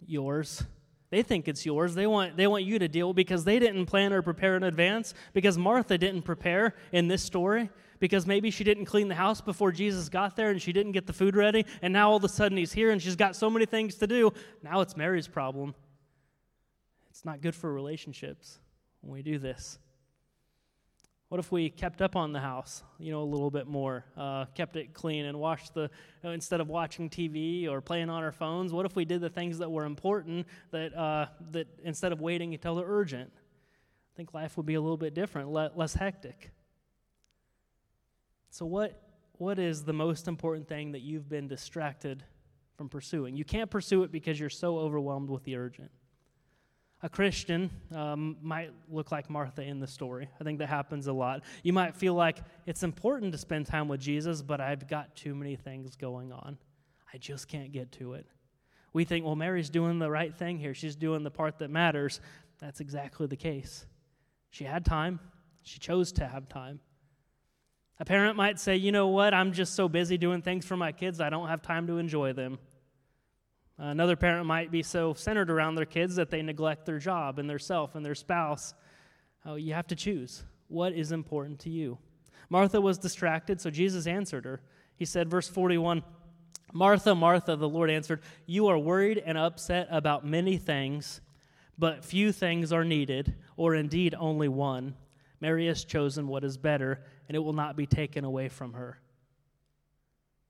Yours. 0.07 0.63
They 1.11 1.23
think 1.23 1.49
it's 1.49 1.65
yours. 1.65 1.95
They 1.95 2.07
want, 2.07 2.37
they 2.37 2.47
want 2.47 2.65
you 2.65 2.79
to 2.79 2.89
deal 2.89 3.13
because 3.13 3.45
they 3.45 3.59
didn't 3.59 3.87
plan 3.87 4.13
or 4.13 4.23
prepare 4.23 4.57
in 4.57 4.63
advance, 4.65 5.15
because 5.33 5.57
Martha 5.57 5.97
didn't 5.97 6.23
prepare 6.23 6.75
in 6.93 7.09
this 7.09 7.23
story, 7.23 7.71
because 8.01 8.27
maybe 8.27 8.51
she 8.51 8.65
didn't 8.65 8.87
clean 8.87 9.09
the 9.09 9.15
house 9.15 9.41
before 9.41 9.71
Jesus 9.73 10.09
got 10.09 10.37
there 10.37 10.51
and 10.51 10.61
she 10.61 10.73
didn't 10.73 10.93
get 10.93 11.07
the 11.07 11.13
food 11.13 11.37
ready, 11.37 11.65
and 11.81 11.93
now 11.93 12.11
all 12.11 12.17
of 12.17 12.25
a 12.25 12.29
sudden 12.29 12.59
he's 12.59 12.73
here 12.73 12.91
and 12.91 13.01
she's 13.01 13.17
got 13.17 13.37
so 13.37 13.49
many 13.49 13.67
things 13.67 13.95
to 13.97 14.07
do. 14.07 14.33
Now 14.63 14.81
it's 14.81 14.97
Mary's 14.97 15.29
problem. 15.29 15.75
It's 17.11 17.25
not 17.25 17.41
good 17.41 17.55
for 17.55 17.73
relationships 17.73 18.59
when 19.01 19.13
we 19.13 19.23
do 19.23 19.39
this. 19.39 19.79
What 21.29 21.41
if 21.41 21.51
we 21.51 21.71
kept 21.71 22.03
up 22.03 22.15
on 22.15 22.33
the 22.33 22.39
house, 22.39 22.85
you 22.99 23.11
know, 23.11 23.21
a 23.21 23.25
little 23.25 23.51
bit 23.51 23.67
more, 23.67 24.05
uh, 24.17 24.45
kept 24.55 24.77
it 24.77 24.95
clean 24.95 25.25
and 25.25 25.41
washed 25.41 25.75
the, 25.75 25.91
know, 26.23 26.31
instead 26.31 26.61
of 26.61 26.69
watching 26.69 27.11
TV 27.11 27.69
or 27.69 27.81
playing 27.81 28.11
on 28.11 28.23
our 28.23 28.31
phones, 28.31 28.73
what 28.73 28.87
if 28.87 28.95
we 28.95 29.05
did 29.05 29.21
the 29.21 29.29
things 29.29 29.59
that 29.59 29.69
were 29.69 29.85
important 29.85 30.47
that, 30.71 30.97
uh, 30.97 31.27
that 31.51 31.67
instead 31.83 32.13
of 32.13 32.21
waiting 32.21 32.55
until 32.55 32.77
they're 32.77 32.87
urgent? 32.87 33.33
I 33.35 34.17
think 34.17 34.35
life 34.35 34.57
would 34.57 34.67
be 34.67 34.75
a 34.75 34.81
little 34.81 34.97
bit 34.97 35.15
different, 35.15 35.51
le- 35.51 35.73
less 35.75 35.95
hectic. 35.95 36.53
So, 38.51 38.65
what, 38.65 39.03
what 39.33 39.59
is 39.59 39.83
the 39.83 39.93
most 39.93 40.29
important 40.29 40.69
thing 40.69 40.93
that 40.93 41.03
you've 41.03 41.29
been 41.29 41.49
distracted 41.49 42.23
from 42.77 42.89
pursuing? 42.89 43.37
You 43.37 43.45
can't 43.45 43.71
pursue 43.71 44.05
it 44.05 44.13
because 44.13 44.39
you're 44.39 44.49
so 44.49 44.79
overwhelmed 44.79 45.29
with 45.29 45.43
the 45.43 45.57
urgent. 45.57 45.91
A 47.07 47.09
Christian 47.09 47.71
um, 47.95 48.37
might 48.43 48.73
look 48.91 49.13
like 49.13 49.31
Martha 49.31 49.63
in 49.63 49.79
the 49.79 49.87
story. 49.87 50.29
I 50.41 50.43
think 50.43 50.59
that 50.59 50.69
happens 50.69 51.07
a 51.07 51.13
lot. 51.13 51.45
You 51.63 51.73
might 51.73 51.95
feel 51.95 52.15
like 52.15 52.39
it's 52.67 52.83
important 52.83 53.31
to 53.31 53.39
spend 53.39 53.67
time 53.67 53.87
with 53.87 54.01
Jesus, 54.01 54.43
but 54.43 54.61
I've 54.61 54.89
got 54.89 55.15
too 55.15 55.33
many 55.33 55.55
things 55.55 55.95
going 55.95 56.33
on. 56.33 56.59
I 57.15 57.19
just 57.19 57.47
can't 57.47 57.71
get 57.71 57.93
to 57.93 58.15
it. 58.15 58.27
We 58.93 59.05
think, 59.05 59.25
well, 59.25 59.37
Mary's 59.37 59.71
doing 59.71 60.01
the 60.01 60.11
right 60.11 60.35
thing 60.35 60.59
here. 60.59 60.75
She's 60.75 60.97
doing 60.97 61.23
the 61.23 61.31
part 61.31 61.61
that 61.61 61.71
matters. 61.71 62.21
That's 62.59 62.81
exactly 62.81 63.29
the 63.29 63.37
case. 63.37 63.87
She 64.51 64.65
had 64.65 64.85
time, 64.85 65.21
she 65.63 65.79
chose 65.79 66.11
to 66.15 66.27
have 66.27 66.49
time. 66.49 66.81
A 68.01 68.05
parent 68.05 68.37
might 68.37 68.59
say, 68.59 68.75
you 68.75 68.91
know 68.91 69.07
what, 69.07 69.33
I'm 69.33 69.53
just 69.53 69.77
so 69.77 69.89
busy 69.89 70.19
doing 70.19 70.43
things 70.43 70.67
for 70.67 70.77
my 70.77 70.91
kids, 70.91 71.21
I 71.21 71.31
don't 71.31 71.47
have 71.47 71.63
time 71.63 71.87
to 71.87 71.99
enjoy 71.99 72.33
them. 72.33 72.59
Another 73.79 74.17
parent 74.17 74.47
might 74.47 74.71
be 74.71 74.83
so 74.83 75.13
centered 75.13 75.51
around 75.51 75.75
their 75.75 75.85
kids 75.85 76.17
that 76.17 76.31
they 76.31 76.41
neglect 76.41 76.87
their 76.87 76.99
job 76.99 77.39
and 77.39 77.49
their 77.49 77.59
self 77.59 77.95
and 77.95 78.05
their 78.05 78.15
spouse. 78.15 78.75
Oh, 79.45 79.57
you 79.57 79.75
have 79.75 79.87
to 79.89 79.95
choose. 79.95 80.45
What 80.69 80.95
is 80.95 81.13
important 81.13 81.61
to 81.61 81.71
you? 81.71 81.99
Martha 82.49 82.81
was 82.81 82.99
distracted, 82.99 83.61
so 83.61 83.71
Jesus 83.71 84.07
answered 84.07 84.45
her. 84.45 84.63
He 84.97 85.05
said, 85.05 85.31
verse 85.31 85.49
41 85.49 86.03
Martha, 86.73 87.15
Martha, 87.15 87.57
the 87.57 87.69
Lord 87.69 87.91
answered, 87.91 88.21
You 88.45 88.67
are 88.67 88.79
worried 88.79 89.23
and 89.25 89.39
upset 89.39 89.89
about 89.91 90.27
many 90.27 90.57
things, 90.57 91.21
but 91.79 92.05
few 92.05 92.33
things 92.33 92.73
are 92.73 92.85
needed, 92.85 93.35
or 93.57 93.75
indeed 93.75 94.15
only 94.19 94.49
one. 94.49 94.95
Mary 95.41 95.67
has 95.67 95.85
chosen 95.85 96.27
what 96.27 96.45
is 96.45 96.57
better, 96.57 97.05
and 97.29 97.37
it 97.37 97.41
will 97.41 97.53
not 97.53 97.77
be 97.77 97.87
taken 97.87 98.25
away 98.25 98.49
from 98.49 98.73
her. 98.73 98.99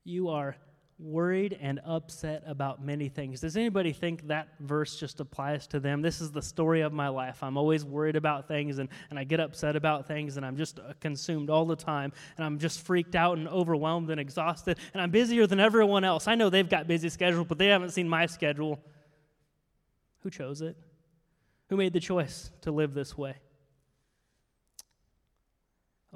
You 0.05 0.31
are 0.31 0.57
worried 0.99 1.59
and 1.61 1.79
upset 1.85 2.43
about 2.47 2.83
many 2.83 3.09
things. 3.09 3.41
Does 3.41 3.57
anybody 3.57 3.93
think 3.93 4.29
that 4.29 4.49
verse 4.61 4.99
just 4.99 5.21
applies 5.21 5.67
to 5.69 5.81
them? 5.81 6.01
This 6.01 6.23
is 6.23 6.31
the 6.31 6.41
story 6.41 6.81
of 6.81 6.93
my 6.93 7.09
life. 7.09 7.43
I'm 7.43 7.59
always 7.59 7.85
worried 7.85 8.17
about 8.17 8.49
things 8.49 8.79
and, 8.79 8.89
and 9.11 9.19
I 9.19 9.25
get 9.25 9.39
upset 9.39 9.77
about 9.77 10.07
things 10.07 10.39
and 10.39 10.47
I'm 10.47 10.57
just 10.57 10.79
uh, 10.79 10.95
consumed 11.01 11.51
all 11.51 11.67
the 11.67 11.77
time 11.77 12.13
and 12.37 12.47
I'm 12.47 12.59
just 12.59 12.81
freaked 12.81 13.15
out 13.15 13.37
and 13.37 13.47
overwhelmed 13.47 14.11
and 14.11 14.19
exhausted 14.19 14.79
and 14.95 15.03
I'm 15.03 15.11
busier 15.11 15.47
than 15.47 15.61
everyone 15.61 16.03
else. 16.03 16.29
I 16.29 16.35
know 16.35 16.49
they've 16.49 16.69
got 16.69 16.87
busy 16.87 17.11
schedules, 17.11 17.47
but 17.47 17.59
they 17.59 17.67
haven't 17.67 17.91
seen 17.91 18.09
my 18.09 18.25
schedule. 18.25 18.81
Who 20.21 20.31
chose 20.31 20.63
it? 20.63 20.77
Who 21.69 21.77
made 21.77 21.93
the 21.93 22.01
choice 22.01 22.51
to 22.63 22.71
live 22.71 22.95
this 22.95 23.19
way? 23.19 23.37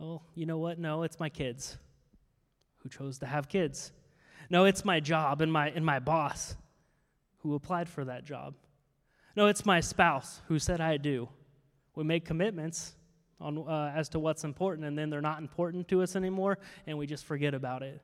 Oh, 0.00 0.22
you 0.34 0.46
know 0.46 0.56
what? 0.56 0.78
No, 0.78 1.02
it's 1.02 1.20
my 1.20 1.28
kids. 1.28 1.76
Who 2.78 2.88
chose 2.88 3.18
to 3.18 3.26
have 3.26 3.46
kids? 3.46 3.92
No, 4.50 4.64
it's 4.64 4.84
my 4.84 4.98
job 5.00 5.40
and 5.40 5.52
my, 5.52 5.70
and 5.70 5.86
my 5.86 6.00
boss 6.00 6.56
who 7.38 7.54
applied 7.54 7.88
for 7.88 8.04
that 8.04 8.24
job. 8.24 8.54
No, 9.36 9.46
it's 9.46 9.64
my 9.64 9.80
spouse 9.80 10.42
who 10.48 10.58
said 10.58 10.80
I 10.80 10.96
do. 10.96 11.28
We 11.94 12.04
make 12.04 12.24
commitments 12.24 12.94
on, 13.40 13.58
uh, 13.58 13.92
as 13.94 14.08
to 14.10 14.18
what's 14.18 14.44
important, 14.44 14.86
and 14.86 14.98
then 14.98 15.08
they're 15.08 15.20
not 15.20 15.38
important 15.38 15.88
to 15.88 16.02
us 16.02 16.16
anymore, 16.16 16.58
and 16.86 16.98
we 16.98 17.06
just 17.06 17.24
forget 17.24 17.54
about 17.54 17.82
it. 17.82 18.02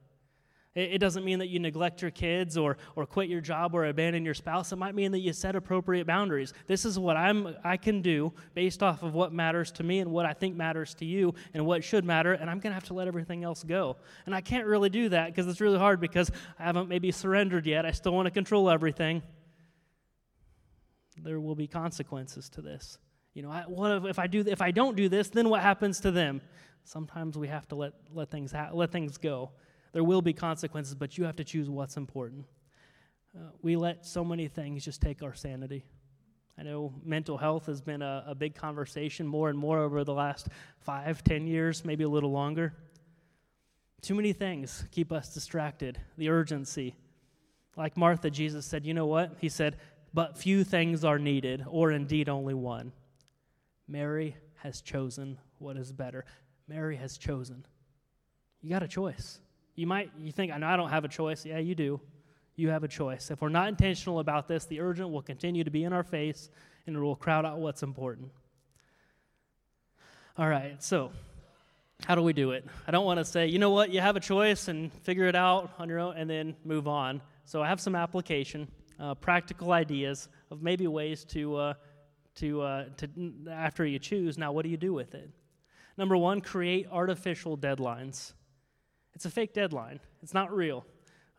It, 0.77 0.99
doesn't 0.99 1.25
mean 1.25 1.39
that 1.39 1.49
you 1.49 1.59
neglect 1.59 2.03
your 2.03 2.11
kids 2.11 2.59
or, 2.59 2.77
or 2.97 3.07
quit 3.07 3.31
your 3.31 3.41
job 3.41 3.75
or 3.75 3.87
abandon 3.87 4.27
your 4.27 4.35
spouse. 4.35 4.73
It 4.73 4.77
might 4.77 4.95
mean 4.95 5.11
that 5.13 5.21
you 5.21 5.33
set 5.33 5.57
appropriate 5.57 6.07
boundaries. 6.07 6.53
This 6.67 6.85
is 6.85 6.99
what 6.99 7.17
I'm, 7.17 7.57
I 7.65 7.79
can 7.79 8.03
do 8.03 8.35
based 8.53 8.83
off 8.83 9.03
of 9.03 9.15
what 9.15 9.33
matters 9.33 9.73
to 9.73 9.83
me 9.83 10.01
and 10.01 10.13
what 10.13 10.27
I 10.27 10.35
think 10.35 10.55
matters 10.55 10.93
to 10.97 11.07
you 11.07 11.35
and 11.55 11.65
what 11.65 11.83
should 11.83 12.05
matter, 12.05 12.35
and 12.35 12.51
I'm 12.51 12.61
going 12.61 12.73
to 12.73 12.75
have 12.75 12.85
to 12.89 12.95
let 12.95 13.09
everything 13.09 13.43
else 13.43 13.65
go. 13.65 13.97
And 14.27 14.35
I 14.35 14.43
can't 14.43 14.67
really 14.67 14.91
do 14.91 15.09
that 15.09 15.29
because 15.29 15.47
it's 15.47 15.63
really 15.63 15.79
hard 15.79 15.99
because 15.99 16.31
I 16.59 16.65
haven't 16.65 16.91
maybe 16.91 17.11
surrendered 17.11 17.65
yet. 17.65 17.87
I 17.87 17.93
still 17.93 18.13
want 18.13 18.27
to 18.27 18.31
control 18.31 18.69
everything. 18.69 19.23
There 21.23 21.41
will 21.41 21.55
be 21.55 21.67
consequences 21.67 22.51
to 22.51 22.61
this. 22.61 22.99
You 23.33 23.43
know, 23.43 23.51
I, 23.51 23.63
what 23.63 23.93
if, 23.93 24.05
if 24.05 24.19
I 24.19 24.27
do 24.27 24.45
if 24.47 24.61
I 24.61 24.73
don't 24.73 24.95
do 24.95 25.09
this, 25.09 25.31
then 25.31 25.49
what 25.49 25.63
happens 25.63 26.01
to 26.01 26.11
them? 26.11 26.43
Sometimes 26.85 27.39
we 27.39 27.49
have 27.49 27.67
to 27.69 27.77
let 27.77 27.95
let 28.13 28.31
things 28.31 28.53
ha- 28.53 28.71
let 28.73 28.93
things 28.93 29.17
go. 29.17 29.53
There 29.97 30.05
will 30.05 30.21
be 30.21 30.35
consequences, 30.35 30.95
but 30.95 31.17
you 31.17 31.25
have 31.25 31.37
to 31.37 31.45
choose 31.45 31.71
what's 31.71 31.97
important. 31.97 32.45
Uh, 33.35 33.49
we 33.63 33.77
let 33.77 34.05
so 34.05 34.23
many 34.23 34.47
things 34.47 34.85
just 34.85 35.01
take 35.01 35.23
our 35.23 35.33
sanity. 35.33 35.87
I 36.59 36.65
know 36.65 36.93
mental 37.03 37.39
health 37.39 37.65
has 37.65 37.81
been 37.81 38.03
a, 38.03 38.25
a 38.27 38.35
big 38.35 38.55
conversation 38.55 39.27
more 39.27 39.49
and 39.49 39.59
more 39.59 39.79
over 39.79 40.05
the 40.05 40.13
last 40.13 40.49
five, 40.81 41.25
ten 41.25 41.47
years, 41.47 41.83
maybe 41.83 42.05
a 42.05 42.11
little 42.11 42.31
longer. 42.31 42.75
Too 44.03 44.15
many 44.15 44.35
things 44.35 44.85
keep 44.91 45.13
us 45.13 45.33
distracted. 45.33 45.99
The 46.19 46.29
urgency. 46.29 46.95
Like 47.75 47.97
Martha, 47.97 48.29
Jesus 48.29 48.67
said, 48.67 48.85
You 48.85 48.93
know 48.93 49.07
what? 49.07 49.39
He 49.41 49.49
said, 49.49 49.79
But 50.13 50.37
few 50.37 50.63
things 50.63 51.07
are 51.07 51.19
needed, 51.19 51.65
or 51.67 51.91
indeed 51.91 52.29
only 52.29 52.53
one. 52.53 52.93
Mary 53.89 54.37
has 54.57 54.83
chosen 54.83 55.39
what 55.57 55.79
is 55.79 55.91
better. 55.91 56.27
Mary 56.69 56.97
has 56.97 57.17
chosen. 57.17 57.65
You 58.61 58.69
got 58.69 58.83
a 58.83 58.89
choice. 58.89 59.41
You 59.77 59.87
might 59.87 60.11
you 60.19 60.33
think, 60.33 60.53
I 60.53 60.59
know 60.59 60.67
I 60.67 60.77
don't 60.77 60.89
have 60.89 61.05
a 61.05 61.09
choice. 61.09 61.45
Yeah, 61.45 61.59
you 61.59 61.75
do. 61.75 62.01
You 62.57 62.71
have 62.71 62.83
a 62.83 62.89
choice. 62.89 63.31
If 63.31 63.43
we're 63.43 63.51
not 63.51 63.69
intentional 63.69 64.19
about 64.19 64.49
this, 64.49 64.65
the 64.65 64.81
urgent 64.81 65.11
will 65.11 65.23
continue 65.23 65.63
to 65.63 65.71
be 65.71 65.85
in 65.85 65.93
our 65.93 66.03
face 66.03 66.51
and 66.87 66.97
it 66.97 66.99
will 66.99 67.17
crowd 67.17 67.45
out 67.45 67.59
what's 67.59 67.83
important. 67.83 68.31
All 70.39 70.49
right, 70.49 70.83
so 70.83 71.13
how 72.05 72.15
do 72.15 72.23
we 72.23 72.33
do 72.33 72.53
it? 72.53 72.65
I 72.87 72.91
don't 72.91 73.05
want 73.05 73.19
to 73.19 73.25
say, 73.25 73.47
you 73.47 73.59
know 73.59 73.71
what, 73.71 73.91
you 73.91 74.01
have 74.01 74.17
a 74.17 74.21
choice 74.21 74.69
and 74.69 74.93
figure 75.03 75.27
it 75.27 75.35
out 75.35 75.73
on 75.79 75.89
your 75.89 75.99
own 75.99 76.17
and 76.17 76.29
then 76.29 76.57
move 76.65 76.89
on. 76.89 77.21
So 77.45 77.63
I 77.63 77.69
have 77.69 77.81
some 77.81 77.95
application, 77.95 78.69
uh, 78.99 79.15
practical 79.15 79.73
ideas 79.73 80.29
of 80.51 80.63
maybe 80.63 80.87
ways 80.87 81.25
to, 81.27 81.57
uh, 81.57 81.75
to, 82.37 82.63
uh, 82.63 82.85
to, 82.99 83.09
after 83.51 83.85
you 83.85 83.99
choose, 83.99 84.39
now 84.39 84.53
what 84.53 84.63
do 84.63 84.71
you 84.71 84.77
do 84.77 84.93
with 84.93 85.15
it? 85.15 85.31
Number 85.97 86.17
one, 86.17 86.41
create 86.41 86.87
artificial 86.91 87.57
deadlines. 87.57 88.33
It's 89.17 89.25
a 89.25 89.31
fake 89.31 89.55
deadline, 89.55 89.99
it's 90.23 90.35
not 90.35 90.55
real. 90.55 90.85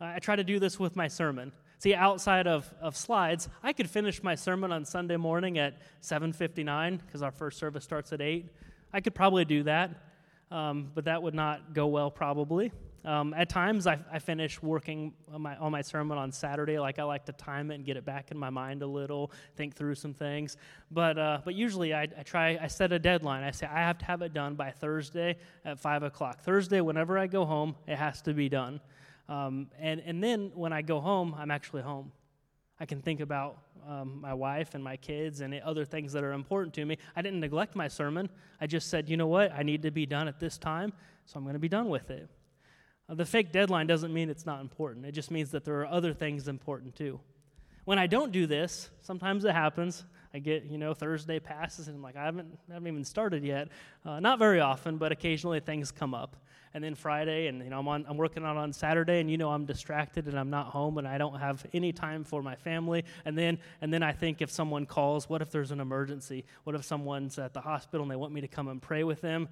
Uh, 0.00 0.06
I 0.06 0.18
try 0.18 0.34
to 0.34 0.42
do 0.42 0.58
this 0.58 0.80
with 0.80 0.96
my 0.96 1.06
sermon. 1.06 1.52
See, 1.78 1.94
outside 1.94 2.48
of, 2.48 2.68
of 2.80 2.96
slides, 2.96 3.48
I 3.62 3.72
could 3.72 3.88
finish 3.88 4.20
my 4.20 4.34
sermon 4.34 4.72
on 4.72 4.84
Sunday 4.84 5.16
morning 5.16 5.58
at 5.58 5.76
7.59 6.02 6.98
because 7.06 7.22
our 7.22 7.30
first 7.30 7.56
service 7.56 7.84
starts 7.84 8.12
at 8.12 8.20
8. 8.20 8.48
I 8.92 9.00
could 9.00 9.14
probably 9.14 9.44
do 9.44 9.62
that, 9.62 9.92
um, 10.50 10.90
but 10.92 11.04
that 11.04 11.22
would 11.22 11.34
not 11.34 11.72
go 11.72 11.86
well 11.86 12.10
probably. 12.10 12.72
Um, 13.04 13.32
at 13.34 13.48
times, 13.48 13.86
I, 13.86 13.98
I, 14.12 14.18
finish 14.18 14.60
working 14.60 15.12
on 15.32 15.42
my, 15.42 15.56
on 15.56 15.70
my 15.70 15.82
sermon 15.82 16.18
on 16.18 16.32
Saturday. 16.32 16.80
Like 16.80 16.98
I 16.98 17.04
like 17.04 17.24
to 17.26 17.32
time 17.32 17.70
it 17.70 17.76
and 17.76 17.84
get 17.84 17.96
it 17.96 18.04
back 18.04 18.32
in 18.32 18.36
my 18.36 18.50
mind 18.50 18.82
a 18.82 18.86
little, 18.86 19.30
think 19.56 19.76
through 19.76 19.94
some 19.94 20.12
things. 20.12 20.56
But 20.90 21.16
uh, 21.16 21.38
but 21.44 21.54
usually, 21.54 21.94
I, 21.94 22.02
I, 22.02 22.22
try. 22.24 22.58
I 22.60 22.66
set 22.66 22.92
a 22.92 22.98
deadline. 22.98 23.44
I 23.44 23.52
say 23.52 23.66
I 23.66 23.78
have 23.78 23.98
to 23.98 24.04
have 24.04 24.22
it 24.22 24.34
done 24.34 24.56
by 24.56 24.72
Thursday 24.72 25.36
at 25.64 25.78
five 25.78 26.02
o'clock. 26.02 26.40
Thursday, 26.40 26.80
whenever 26.80 27.18
I 27.18 27.28
go 27.28 27.44
home, 27.44 27.76
it 27.86 27.96
has 27.96 28.20
to 28.22 28.34
be 28.34 28.48
done. 28.48 28.80
Um, 29.28 29.68
and 29.78 30.00
and 30.04 30.22
then 30.22 30.50
when 30.54 30.72
I 30.72 30.82
go 30.82 31.00
home, 31.00 31.36
I'm 31.38 31.52
actually 31.52 31.82
home. 31.82 32.10
I 32.80 32.86
can 32.86 33.00
think 33.00 33.20
about 33.20 33.58
um, 33.88 34.20
my 34.20 34.34
wife 34.34 34.74
and 34.74 34.82
my 34.82 34.96
kids 34.96 35.40
and 35.40 35.54
other 35.60 35.84
things 35.84 36.12
that 36.12 36.22
are 36.24 36.32
important 36.32 36.74
to 36.74 36.84
me. 36.84 36.98
I 37.16 37.22
didn't 37.22 37.40
neglect 37.40 37.74
my 37.74 37.88
sermon. 37.88 38.28
I 38.60 38.66
just 38.66 38.88
said, 38.88 39.08
you 39.08 39.16
know 39.16 39.26
what? 39.26 39.52
I 39.52 39.62
need 39.62 39.82
to 39.82 39.90
be 39.90 40.06
done 40.06 40.28
at 40.28 40.38
this 40.38 40.58
time, 40.58 40.92
so 41.24 41.38
I'm 41.38 41.44
going 41.44 41.54
to 41.54 41.58
be 41.58 41.68
done 41.68 41.88
with 41.88 42.10
it. 42.10 42.28
Uh, 43.08 43.14
the 43.14 43.24
fake 43.24 43.52
deadline 43.52 43.86
doesn't 43.86 44.12
mean 44.12 44.28
it's 44.28 44.46
not 44.46 44.60
important, 44.60 45.06
it 45.06 45.12
just 45.12 45.30
means 45.30 45.50
that 45.50 45.64
there 45.64 45.80
are 45.80 45.86
other 45.86 46.12
things 46.12 46.48
important 46.48 46.94
too. 46.94 47.18
When 47.84 47.98
I 47.98 48.06
don't 48.06 48.32
do 48.32 48.46
this, 48.46 48.90
sometimes 49.00 49.46
it 49.46 49.52
happens. 49.52 50.04
I 50.34 50.40
get, 50.40 50.64
you 50.64 50.76
know, 50.76 50.92
Thursday 50.92 51.40
passes 51.40 51.88
and 51.88 51.96
I'm 51.96 52.02
like, 52.02 52.16
I 52.16 52.24
haven't, 52.24 52.58
I 52.68 52.74
haven't 52.74 52.86
even 52.86 53.04
started 53.04 53.42
yet. 53.42 53.68
Uh, 54.04 54.20
not 54.20 54.38
very 54.38 54.60
often, 54.60 54.98
but 54.98 55.10
occasionally 55.10 55.60
things 55.60 55.90
come 55.90 56.12
up. 56.12 56.36
And 56.74 56.84
then 56.84 56.94
Friday, 56.94 57.46
and 57.46 57.64
you 57.64 57.70
know, 57.70 57.78
I'm 57.78 57.88
on, 57.88 58.04
I'm 58.06 58.18
working 58.18 58.44
on 58.44 58.58
on 58.58 58.74
Saturday, 58.74 59.20
and 59.20 59.30
you 59.30 59.38
know, 59.38 59.48
I'm 59.48 59.64
distracted 59.64 60.26
and 60.28 60.38
I'm 60.38 60.50
not 60.50 60.66
home, 60.66 60.98
and 60.98 61.08
I 61.08 61.16
don't 61.16 61.40
have 61.40 61.64
any 61.72 61.92
time 61.92 62.24
for 62.24 62.42
my 62.42 62.56
family. 62.56 63.06
And 63.24 63.38
then, 63.38 63.58
and 63.80 63.90
then 63.90 64.02
I 64.02 64.12
think 64.12 64.42
if 64.42 64.50
someone 64.50 64.84
calls, 64.84 65.30
what 65.30 65.40
if 65.40 65.50
there's 65.50 65.70
an 65.70 65.80
emergency? 65.80 66.44
What 66.64 66.76
if 66.76 66.84
someone's 66.84 67.38
at 67.38 67.54
the 67.54 67.62
hospital 67.62 68.02
and 68.02 68.10
they 68.10 68.16
want 68.16 68.34
me 68.34 68.42
to 68.42 68.48
come 68.48 68.68
and 68.68 68.82
pray 68.82 69.02
with 69.02 69.22
them? 69.22 69.48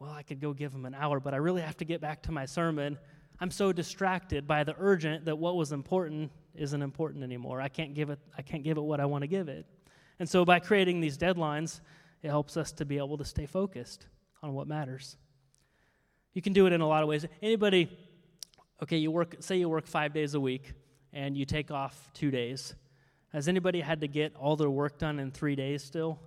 Well, 0.00 0.12
I 0.12 0.22
could 0.22 0.40
go 0.40 0.54
give 0.54 0.72
them 0.72 0.86
an 0.86 0.94
hour, 0.94 1.20
but 1.20 1.34
I 1.34 1.36
really 1.36 1.60
have 1.60 1.76
to 1.76 1.84
get 1.84 2.00
back 2.00 2.22
to 2.22 2.32
my 2.32 2.46
sermon. 2.46 2.98
I'm 3.38 3.50
so 3.50 3.70
distracted 3.70 4.46
by 4.46 4.64
the 4.64 4.74
urgent 4.78 5.26
that 5.26 5.36
what 5.36 5.56
was 5.56 5.72
important 5.72 6.32
isn't 6.54 6.80
important 6.80 7.22
anymore. 7.22 7.60
I 7.60 7.68
can't 7.68 7.94
give 7.94 8.08
it, 8.08 8.18
I 8.36 8.40
can't 8.40 8.64
give 8.64 8.78
it 8.78 8.80
what 8.80 8.98
I 8.98 9.04
want 9.04 9.22
to 9.22 9.28
give 9.28 9.48
it. 9.48 9.66
And 10.18 10.26
so 10.28 10.44
by 10.44 10.58
creating 10.58 11.00
these 11.00 11.18
deadlines, 11.18 11.80
it 12.22 12.28
helps 12.28 12.56
us 12.56 12.72
to 12.72 12.86
be 12.86 12.96
able 12.96 13.18
to 13.18 13.26
stay 13.26 13.44
focused 13.44 14.06
on 14.42 14.54
what 14.54 14.66
matters. 14.66 15.18
You 16.32 16.40
can 16.40 16.54
do 16.54 16.66
it 16.66 16.72
in 16.72 16.80
a 16.80 16.88
lot 16.88 17.02
of 17.02 17.08
ways. 17.08 17.26
Anybody, 17.42 17.90
okay, 18.82 18.96
you 18.96 19.10
work, 19.10 19.36
say 19.40 19.58
you 19.58 19.68
work 19.68 19.86
five 19.86 20.14
days 20.14 20.32
a 20.32 20.40
week 20.40 20.72
and 21.12 21.36
you 21.36 21.44
take 21.44 21.70
off 21.70 22.08
two 22.14 22.30
days. 22.30 22.74
Has 23.34 23.48
anybody 23.48 23.80
had 23.82 24.00
to 24.00 24.08
get 24.08 24.34
all 24.34 24.56
their 24.56 24.70
work 24.70 24.98
done 24.98 25.18
in 25.18 25.30
three 25.30 25.56
days 25.56 25.84
still? 25.84 26.20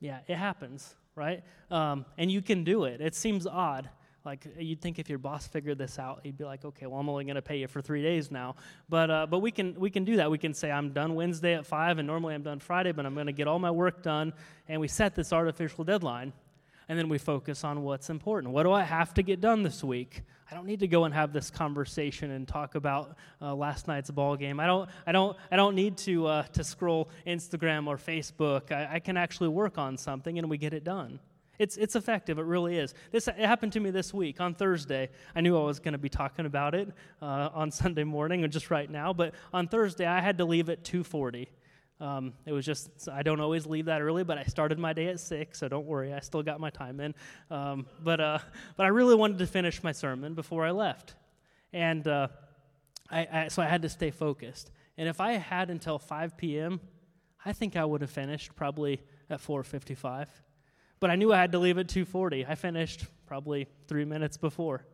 Yeah, 0.00 0.20
it 0.26 0.36
happens 0.36 0.94
right? 1.16 1.42
Um, 1.70 2.04
and 2.18 2.30
you 2.30 2.42
can 2.42 2.64
do 2.64 2.84
it. 2.84 3.00
It 3.00 3.14
seems 3.14 3.46
odd. 3.46 3.88
Like 4.24 4.46
you'd 4.58 4.80
think 4.80 4.98
if 4.98 5.10
your 5.10 5.18
boss 5.18 5.46
figured 5.46 5.76
this 5.76 5.98
out, 5.98 6.20
he'd 6.22 6.38
be 6.38 6.44
like, 6.44 6.64
"Okay, 6.64 6.86
well, 6.86 6.98
I'm 6.98 7.08
only 7.10 7.24
going 7.24 7.34
to 7.34 7.42
pay 7.42 7.58
you 7.58 7.68
for 7.68 7.82
three 7.82 8.02
days 8.02 8.30
now." 8.30 8.56
But 8.88 9.10
uh, 9.10 9.26
but 9.26 9.40
we 9.40 9.50
can 9.50 9.74
we 9.78 9.90
can 9.90 10.04
do 10.04 10.16
that. 10.16 10.30
We 10.30 10.38
can 10.38 10.54
say 10.54 10.70
I'm 10.70 10.92
done 10.94 11.14
Wednesday 11.14 11.54
at 11.54 11.66
five, 11.66 11.98
and 11.98 12.06
normally 12.06 12.34
I'm 12.34 12.42
done 12.42 12.58
Friday, 12.58 12.92
but 12.92 13.04
I'm 13.04 13.12
going 13.14 13.26
to 13.26 13.32
get 13.32 13.48
all 13.48 13.58
my 13.58 13.70
work 13.70 14.02
done. 14.02 14.32
And 14.66 14.80
we 14.80 14.88
set 14.88 15.14
this 15.14 15.30
artificial 15.30 15.84
deadline, 15.84 16.32
and 16.88 16.98
then 16.98 17.08
we 17.08 17.18
focus 17.18 17.64
on 17.64 17.82
what's 17.82 18.10
important. 18.10 18.52
What 18.52 18.64
do 18.64 18.72
I 18.72 18.82
have 18.82 19.14
to 19.14 19.22
get 19.22 19.40
done 19.40 19.62
this 19.62 19.82
week? 19.82 20.22
I 20.50 20.54
don't 20.54 20.66
need 20.66 20.80
to 20.80 20.88
go 20.88 21.04
and 21.04 21.14
have 21.14 21.32
this 21.32 21.50
conversation 21.50 22.30
and 22.30 22.46
talk 22.46 22.74
about 22.74 23.16
uh, 23.40 23.54
last 23.54 23.88
night's 23.88 24.10
ball 24.10 24.36
game. 24.36 24.60
I 24.60 24.66
don't, 24.66 24.88
I 25.06 25.12
don't, 25.12 25.36
I 25.50 25.56
don't 25.56 25.74
need 25.74 25.96
to, 25.98 26.26
uh, 26.26 26.42
to 26.52 26.62
scroll 26.62 27.08
Instagram 27.26 27.86
or 27.86 27.96
Facebook. 27.96 28.70
I, 28.70 28.96
I, 28.96 28.98
can 28.98 29.16
actually 29.16 29.48
work 29.48 29.78
on 29.78 29.96
something 29.96 30.38
and 30.38 30.50
we 30.50 30.58
get 30.58 30.74
it 30.74 30.84
done. 30.84 31.18
It's, 31.58 31.76
it's 31.76 31.96
effective, 31.96 32.38
it 32.38 32.44
really 32.44 32.78
is. 32.78 32.94
This 33.12 33.28
it 33.28 33.36
happened 33.36 33.72
to 33.74 33.80
me 33.80 33.90
this 33.90 34.12
week 34.12 34.40
on 34.40 34.54
Thursday. 34.54 35.08
I 35.34 35.40
knew 35.40 35.56
I 35.56 35.64
was 35.64 35.78
going 35.78 35.92
to 35.92 35.98
be 35.98 36.08
talking 36.08 36.46
about 36.46 36.74
it 36.74 36.88
uh, 37.22 37.50
on 37.54 37.70
Sunday 37.72 38.04
morning 38.04 38.44
or 38.44 38.48
just 38.48 38.70
right 38.70 38.90
now, 38.90 39.12
but 39.12 39.34
on 39.52 39.68
Thursday 39.68 40.06
I 40.06 40.20
had 40.20 40.38
to 40.38 40.44
leave 40.44 40.68
at 40.68 40.84
240. 40.84 41.48
Um, 42.04 42.34
it 42.44 42.52
was 42.52 42.66
just, 42.66 43.08
I 43.08 43.22
don't 43.22 43.40
always 43.40 43.64
leave 43.64 43.86
that 43.86 44.02
early, 44.02 44.24
but 44.24 44.36
I 44.36 44.44
started 44.44 44.78
my 44.78 44.92
day 44.92 45.06
at 45.06 45.18
6, 45.18 45.58
so 45.58 45.68
don't 45.68 45.86
worry, 45.86 46.12
I 46.12 46.20
still 46.20 46.42
got 46.42 46.60
my 46.60 46.68
time 46.68 47.00
in. 47.00 47.14
Um, 47.50 47.86
but, 48.02 48.20
uh, 48.20 48.38
but 48.76 48.84
I 48.84 48.88
really 48.88 49.14
wanted 49.14 49.38
to 49.38 49.46
finish 49.46 49.82
my 49.82 49.92
sermon 49.92 50.34
before 50.34 50.66
I 50.66 50.72
left. 50.72 51.14
And 51.72 52.06
uh, 52.06 52.28
I, 53.10 53.26
I, 53.32 53.48
so 53.48 53.62
I 53.62 53.66
had 53.66 53.80
to 53.82 53.88
stay 53.88 54.10
focused. 54.10 54.70
And 54.98 55.08
if 55.08 55.18
I 55.18 55.32
had 55.32 55.70
until 55.70 55.98
5 55.98 56.36
p.m., 56.36 56.78
I 57.42 57.54
think 57.54 57.74
I 57.74 57.86
would 57.86 58.02
have 58.02 58.10
finished 58.10 58.54
probably 58.54 59.00
at 59.30 59.40
4:55. 59.40 60.26
But 61.00 61.10
I 61.10 61.16
knew 61.16 61.32
I 61.32 61.38
had 61.38 61.52
to 61.52 61.58
leave 61.58 61.78
at 61.78 61.88
2:40. 61.88 62.46
I 62.48 62.54
finished 62.54 63.06
probably 63.26 63.66
three 63.88 64.04
minutes 64.04 64.36
before. 64.36 64.86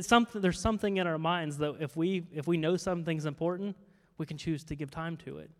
Something, 0.00 0.40
there's 0.40 0.60
something 0.60 0.98
in 0.98 1.06
our 1.06 1.18
minds 1.18 1.58
that 1.58 1.76
if 1.80 1.96
we 1.96 2.26
if 2.32 2.46
we 2.46 2.56
know 2.56 2.76
something's 2.76 3.26
important, 3.26 3.76
we 4.18 4.26
can 4.26 4.38
choose 4.38 4.62
to 4.64 4.76
give 4.76 4.90
time 4.90 5.16
to 5.18 5.38
it. 5.38 5.50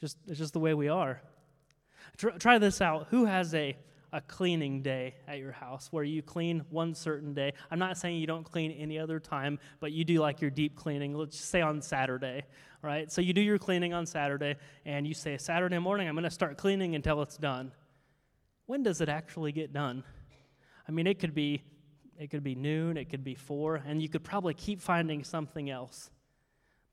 Just, 0.00 0.18
it's 0.26 0.38
just 0.38 0.52
the 0.52 0.60
way 0.60 0.74
we 0.74 0.88
are. 0.88 1.20
Try, 2.16 2.32
try 2.32 2.58
this 2.58 2.80
out. 2.80 3.08
Who 3.10 3.24
has 3.24 3.54
a, 3.54 3.76
a 4.12 4.20
cleaning 4.20 4.82
day 4.82 5.14
at 5.26 5.38
your 5.38 5.52
house 5.52 5.88
where 5.90 6.04
you 6.04 6.22
clean 6.22 6.64
one 6.70 6.94
certain 6.94 7.34
day? 7.34 7.52
I'm 7.70 7.78
not 7.78 7.96
saying 7.96 8.18
you 8.18 8.26
don't 8.26 8.44
clean 8.44 8.72
any 8.72 8.98
other 8.98 9.18
time, 9.18 9.58
but 9.80 9.92
you 9.92 10.04
do 10.04 10.20
like 10.20 10.40
your 10.40 10.50
deep 10.50 10.76
cleaning, 10.76 11.14
let's 11.14 11.38
say 11.38 11.60
on 11.60 11.80
Saturday, 11.80 12.44
right? 12.82 13.10
So 13.10 13.20
you 13.20 13.32
do 13.32 13.40
your 13.40 13.58
cleaning 13.58 13.94
on 13.94 14.06
Saturday, 14.06 14.56
and 14.84 15.06
you 15.06 15.14
say, 15.14 15.38
Saturday 15.38 15.78
morning, 15.78 16.08
I'm 16.08 16.14
going 16.14 16.24
to 16.24 16.30
start 16.30 16.58
cleaning 16.58 16.94
until 16.94 17.22
it's 17.22 17.36
done. 17.36 17.72
When 18.66 18.82
does 18.82 19.00
it 19.00 19.08
actually 19.08 19.52
get 19.52 19.72
done? 19.72 20.04
I 20.88 20.92
mean, 20.92 21.06
it 21.06 21.18
could 21.18 21.34
be 21.34 21.62
it 22.18 22.30
could 22.30 22.42
be 22.42 22.54
noon, 22.54 22.96
it 22.96 23.10
could 23.10 23.24
be 23.24 23.34
four, 23.34 23.82
and 23.86 24.00
you 24.00 24.08
could 24.08 24.24
probably 24.24 24.54
keep 24.54 24.80
finding 24.80 25.22
something 25.22 25.68
else. 25.68 26.10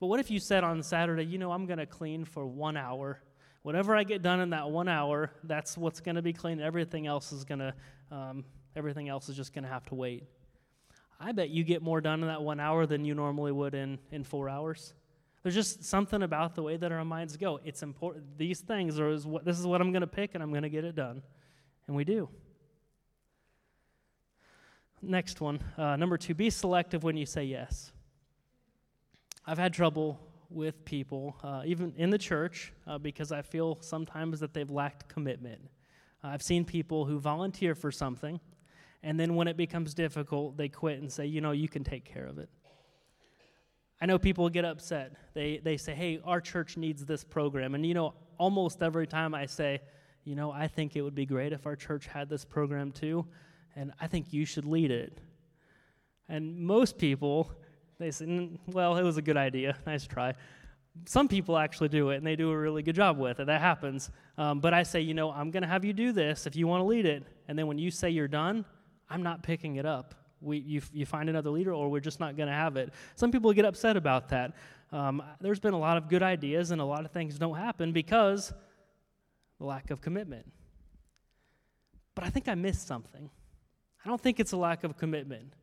But 0.04 0.08
what 0.08 0.20
if 0.20 0.30
you 0.30 0.38
said 0.38 0.64
on 0.64 0.82
Saturday, 0.82 1.24
you 1.24 1.38
know, 1.38 1.50
I'm 1.50 1.64
going 1.64 1.78
to 1.78 1.86
clean 1.86 2.26
for 2.26 2.46
one 2.46 2.76
hour? 2.76 3.22
Whatever 3.62 3.96
I 3.96 4.04
get 4.04 4.20
done 4.20 4.38
in 4.38 4.50
that 4.50 4.70
one 4.70 4.86
hour, 4.86 5.30
that's 5.44 5.78
what's 5.78 6.00
going 6.00 6.16
to 6.16 6.20
be 6.20 6.34
clean. 6.34 6.60
Everything 6.60 7.06
else 7.06 7.32
is 7.32 7.42
going 7.42 7.60
to, 7.60 7.74
um, 8.12 8.44
everything 8.76 9.08
else 9.08 9.30
is 9.30 9.36
just 9.38 9.54
going 9.54 9.64
to 9.64 9.70
have 9.70 9.86
to 9.86 9.94
wait. 9.94 10.24
I 11.18 11.32
bet 11.32 11.48
you 11.48 11.64
get 11.64 11.80
more 11.80 12.02
done 12.02 12.20
in 12.20 12.28
that 12.28 12.42
one 12.42 12.60
hour 12.60 12.84
than 12.84 13.06
you 13.06 13.14
normally 13.14 13.50
would 13.50 13.74
in, 13.74 13.98
in 14.12 14.24
four 14.24 14.50
hours. 14.50 14.92
There's 15.42 15.54
just 15.54 15.82
something 15.82 16.22
about 16.22 16.54
the 16.54 16.62
way 16.62 16.76
that 16.76 16.92
our 16.92 17.02
minds 17.02 17.38
go. 17.38 17.60
It's 17.64 17.82
important. 17.82 18.36
These 18.36 18.60
things 18.60 19.00
are 19.00 19.08
is 19.08 19.26
what, 19.26 19.46
this 19.46 19.58
is 19.58 19.66
what 19.66 19.80
I'm 19.80 19.90
going 19.90 20.02
to 20.02 20.06
pick, 20.06 20.34
and 20.34 20.42
I'm 20.42 20.50
going 20.50 20.64
to 20.64 20.68
get 20.68 20.84
it 20.84 20.94
done, 20.94 21.22
and 21.86 21.96
we 21.96 22.04
do. 22.04 22.28
Next 25.00 25.40
one, 25.40 25.60
uh, 25.78 25.96
number 25.96 26.18
two: 26.18 26.34
be 26.34 26.50
selective 26.50 27.04
when 27.04 27.16
you 27.16 27.24
say 27.24 27.44
yes. 27.44 27.93
I've 29.46 29.58
had 29.58 29.74
trouble 29.74 30.18
with 30.48 30.84
people, 30.86 31.36
uh, 31.42 31.62
even 31.66 31.92
in 31.96 32.08
the 32.08 32.16
church, 32.16 32.72
uh, 32.86 32.96
because 32.96 33.30
I 33.30 33.42
feel 33.42 33.76
sometimes 33.82 34.40
that 34.40 34.54
they've 34.54 34.70
lacked 34.70 35.08
commitment. 35.08 35.60
Uh, 36.22 36.28
I've 36.28 36.42
seen 36.42 36.64
people 36.64 37.04
who 37.04 37.18
volunteer 37.18 37.74
for 37.74 37.92
something, 37.92 38.40
and 39.02 39.20
then 39.20 39.34
when 39.34 39.46
it 39.46 39.58
becomes 39.58 39.92
difficult, 39.92 40.56
they 40.56 40.70
quit 40.70 41.00
and 41.00 41.12
say, 41.12 41.26
you 41.26 41.42
know, 41.42 41.50
you 41.50 41.68
can 41.68 41.84
take 41.84 42.06
care 42.06 42.24
of 42.24 42.38
it. 42.38 42.48
I 44.00 44.06
know 44.06 44.18
people 44.18 44.48
get 44.48 44.64
upset. 44.64 45.12
They, 45.34 45.58
they 45.62 45.76
say, 45.76 45.94
hey, 45.94 46.20
our 46.24 46.40
church 46.40 46.78
needs 46.78 47.04
this 47.04 47.22
program. 47.22 47.74
And, 47.74 47.84
you 47.84 47.94
know, 47.94 48.14
almost 48.38 48.82
every 48.82 49.06
time 49.06 49.34
I 49.34 49.46
say, 49.46 49.80
you 50.24 50.34
know, 50.34 50.50
I 50.50 50.68
think 50.68 50.96
it 50.96 51.02
would 51.02 51.14
be 51.14 51.26
great 51.26 51.52
if 51.52 51.66
our 51.66 51.76
church 51.76 52.06
had 52.06 52.30
this 52.30 52.46
program 52.46 52.92
too, 52.92 53.26
and 53.76 53.92
I 54.00 54.06
think 54.06 54.32
you 54.32 54.46
should 54.46 54.64
lead 54.64 54.90
it. 54.90 55.20
And 56.30 56.58
most 56.58 56.96
people 56.96 57.52
they 57.98 58.10
say, 58.10 58.50
well, 58.66 58.96
it 58.96 59.02
was 59.02 59.16
a 59.16 59.22
good 59.22 59.36
idea. 59.36 59.76
Nice 59.86 60.06
try. 60.06 60.34
Some 61.06 61.26
people 61.26 61.56
actually 61.58 61.88
do 61.88 62.10
it, 62.10 62.16
and 62.16 62.26
they 62.26 62.36
do 62.36 62.50
a 62.50 62.56
really 62.56 62.82
good 62.82 62.94
job 62.94 63.18
with 63.18 63.40
it. 63.40 63.46
That 63.46 63.60
happens. 63.60 64.10
Um, 64.38 64.60
but 64.60 64.72
I 64.72 64.84
say, 64.84 65.00
you 65.00 65.14
know, 65.14 65.30
I'm 65.30 65.50
going 65.50 65.62
to 65.62 65.68
have 65.68 65.84
you 65.84 65.92
do 65.92 66.12
this 66.12 66.46
if 66.46 66.54
you 66.54 66.66
want 66.66 66.80
to 66.80 66.84
lead 66.84 67.04
it. 67.04 67.24
And 67.48 67.58
then 67.58 67.66
when 67.66 67.78
you 67.78 67.90
say 67.90 68.10
you're 68.10 68.28
done, 68.28 68.64
I'm 69.10 69.22
not 69.22 69.42
picking 69.42 69.76
it 69.76 69.86
up. 69.86 70.14
We, 70.40 70.58
you, 70.58 70.82
you 70.92 71.06
find 71.06 71.28
another 71.28 71.50
leader, 71.50 71.72
or 71.72 71.90
we're 71.90 72.00
just 72.00 72.20
not 72.20 72.36
going 72.36 72.48
to 72.48 72.54
have 72.54 72.76
it. 72.76 72.92
Some 73.16 73.32
people 73.32 73.52
get 73.52 73.64
upset 73.64 73.96
about 73.96 74.28
that. 74.28 74.52
Um, 74.92 75.22
there's 75.40 75.58
been 75.58 75.74
a 75.74 75.78
lot 75.78 75.96
of 75.96 76.08
good 76.08 76.22
ideas, 76.22 76.70
and 76.70 76.80
a 76.80 76.84
lot 76.84 77.04
of 77.04 77.10
things 77.10 77.38
don't 77.38 77.56
happen 77.56 77.92
because 77.92 78.52
the 79.58 79.64
lack 79.64 79.90
of 79.90 80.00
commitment. 80.00 80.46
But 82.14 82.24
I 82.24 82.30
think 82.30 82.46
I 82.46 82.54
missed 82.54 82.86
something. 82.86 83.30
I 84.04 84.08
don't 84.08 84.20
think 84.20 84.38
it's 84.38 84.52
a 84.52 84.56
lack 84.56 84.84
of 84.84 84.96
commitment. 84.96 85.54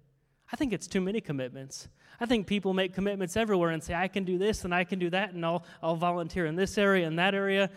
I 0.51 0.55
think 0.57 0.73
it's 0.73 0.87
too 0.87 1.01
many 1.01 1.21
commitments. 1.21 1.87
I 2.19 2.25
think 2.25 2.45
people 2.45 2.73
make 2.73 2.93
commitments 2.93 3.37
everywhere 3.37 3.69
and 3.69 3.81
say, 3.81 3.95
I 3.95 4.07
can 4.07 4.25
do 4.25 4.37
this 4.37 4.65
and 4.65 4.75
I 4.75 4.83
can 4.83 4.99
do 4.99 5.09
that, 5.09 5.33
and 5.33 5.45
I'll, 5.45 5.63
I'll 5.81 5.95
volunteer 5.95 6.45
in 6.45 6.55
this 6.55 6.77
area 6.77 7.07
and 7.07 7.17
that 7.19 7.33
area. 7.33 7.69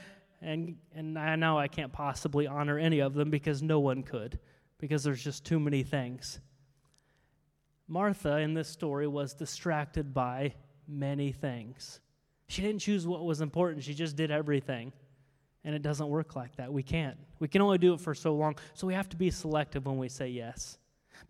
And, 0.43 0.77
and 0.95 1.19
I 1.19 1.37
know 1.37 1.59
I 1.59 1.69
can't 1.69 1.93
possibly 1.93 2.47
honor 2.47 2.79
any 2.79 2.99
of 2.99 3.15
them 3.15 3.31
because 3.31 3.63
no 3.63 3.81
one 3.81 4.03
could, 4.03 4.39
because 4.79 5.03
there's 5.03 5.23
just 5.23 5.45
too 5.45 5.59
many 5.59 5.83
things. 5.83 6.41
Martha 7.87 8.39
in 8.39 8.55
this 8.55 8.69
story 8.69 9.07
was 9.07 9.35
distracted 9.35 10.13
by 10.13 10.55
many 10.89 11.33
things. 11.33 12.01
She 12.49 12.61
didn't 12.61 12.81
choose 12.81 13.07
what 13.07 13.25
was 13.25 13.41
important, 13.41 13.85
she 13.85 13.95
just 13.95 14.17
did 14.17 14.31
everything. 14.31 14.93
And 15.67 15.75
it 15.75 15.81
doesn't 15.81 16.09
work 16.09 16.37
like 16.37 16.57
that. 16.57 16.71
We 16.71 16.83
can't. 16.83 17.17
We 17.39 17.49
can 17.49 17.63
only 17.63 17.79
do 17.79 17.95
it 17.95 18.01
for 18.01 18.15
so 18.15 18.35
long. 18.35 18.57
So 18.75 18.87
we 18.87 18.93
have 18.93 19.09
to 19.09 19.17
be 19.17 19.31
selective 19.31 19.87
when 19.87 19.97
we 19.97 20.11
say 20.11 20.29
yes. 20.29 20.77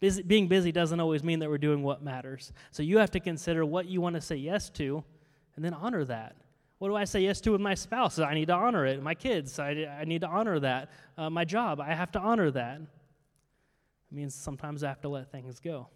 Busy, 0.01 0.23
being 0.23 0.49
busy 0.49 0.73
doesn't 0.73 1.01
always 1.01 1.23
mean 1.23 1.39
that 1.39 1.49
we're 1.49 1.59
doing 1.59 1.83
what 1.83 2.03
matters. 2.03 2.53
So 2.71 2.83
you 2.83 2.99
have 2.99 3.11
to 3.13 3.21
consider 3.21 3.65
what 3.65 3.87
you 3.87 4.01
want 4.01 4.15
to 4.17 4.21
say 4.21 4.37
yes 4.37 4.71
to 4.71 5.05
and 5.57 5.65
then 5.65 5.75
honor 5.75 6.05
that. 6.05 6.37
What 6.79 6.89
do 6.89 6.97
I 6.97 7.05
say 7.05 7.21
yes 7.21 7.41
to 7.43 7.53
with 7.53 7.61
my 7.61 7.75
spouse? 7.75 8.19
I 8.19 8.35
need 8.35 8.49
to 8.49 8.55
honor 8.55 8.85
it. 8.85 9.03
My 9.03 9.15
kids, 9.15 9.59
I, 9.59 9.87
I 10.01 10.05
need 10.05 10.21
to 10.23 10.27
honor 10.27 10.59
that. 10.61 10.91
Uh, 11.17 11.31
my 11.31 11.45
job, 11.45 11.81
I 11.81 11.95
have 11.95 12.13
to 12.13 12.19
honor 12.19 12.51
that. 12.51 12.81
It 12.81 14.15
means 14.15 14.35
sometimes 14.35 14.85
I 14.85 14.89
have 14.89 15.01
to 15.03 15.09
let 15.09 15.31
things 15.31 15.61
go. 15.61 15.89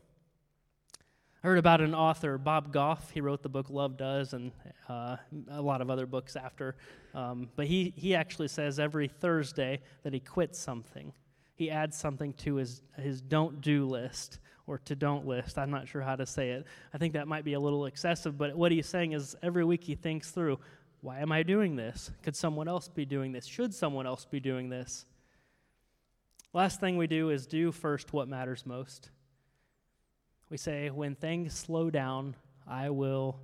I 1.42 1.46
heard 1.46 1.58
about 1.58 1.80
an 1.80 1.94
author, 1.94 2.36
Bob 2.38 2.72
Goff. 2.72 3.10
He 3.10 3.20
wrote 3.20 3.42
the 3.42 3.48
book 3.48 3.70
Love 3.70 3.96
Does 3.96 4.32
and 4.32 4.50
uh, 4.88 5.16
a 5.50 5.60
lot 5.60 5.80
of 5.80 5.90
other 5.90 6.06
books 6.06 6.36
after. 6.36 6.74
Um, 7.14 7.48
but 7.54 7.66
he, 7.66 7.92
he 7.96 8.14
actually 8.14 8.48
says 8.48 8.80
every 8.80 9.08
Thursday 9.08 9.80
that 10.02 10.12
he 10.12 10.20
quits 10.20 10.58
something. 10.58 11.12
He 11.58 11.72
adds 11.72 11.96
something 11.96 12.34
to 12.34 12.54
his, 12.54 12.82
his 12.96 13.20
don't 13.20 13.60
do 13.60 13.84
list 13.84 14.38
or 14.68 14.78
to 14.78 14.94
don't 14.94 15.26
list. 15.26 15.58
I'm 15.58 15.72
not 15.72 15.88
sure 15.88 16.00
how 16.00 16.14
to 16.14 16.24
say 16.24 16.50
it. 16.50 16.64
I 16.94 16.98
think 16.98 17.14
that 17.14 17.26
might 17.26 17.44
be 17.44 17.54
a 17.54 17.60
little 17.60 17.86
excessive, 17.86 18.38
but 18.38 18.54
what 18.54 18.70
he's 18.70 18.86
saying 18.86 19.10
is 19.10 19.34
every 19.42 19.64
week 19.64 19.82
he 19.82 19.96
thinks 19.96 20.30
through 20.30 20.60
why 21.00 21.18
am 21.18 21.32
I 21.32 21.42
doing 21.42 21.74
this? 21.74 22.12
Could 22.22 22.36
someone 22.36 22.68
else 22.68 22.86
be 22.86 23.04
doing 23.04 23.32
this? 23.32 23.44
Should 23.44 23.74
someone 23.74 24.06
else 24.06 24.24
be 24.24 24.38
doing 24.38 24.68
this? 24.68 25.04
Last 26.52 26.78
thing 26.78 26.96
we 26.96 27.08
do 27.08 27.30
is 27.30 27.44
do 27.48 27.72
first 27.72 28.12
what 28.12 28.28
matters 28.28 28.64
most. 28.64 29.10
We 30.50 30.58
say, 30.58 30.90
when 30.90 31.16
things 31.16 31.54
slow 31.54 31.90
down, 31.90 32.36
I 32.68 32.90
will. 32.90 33.40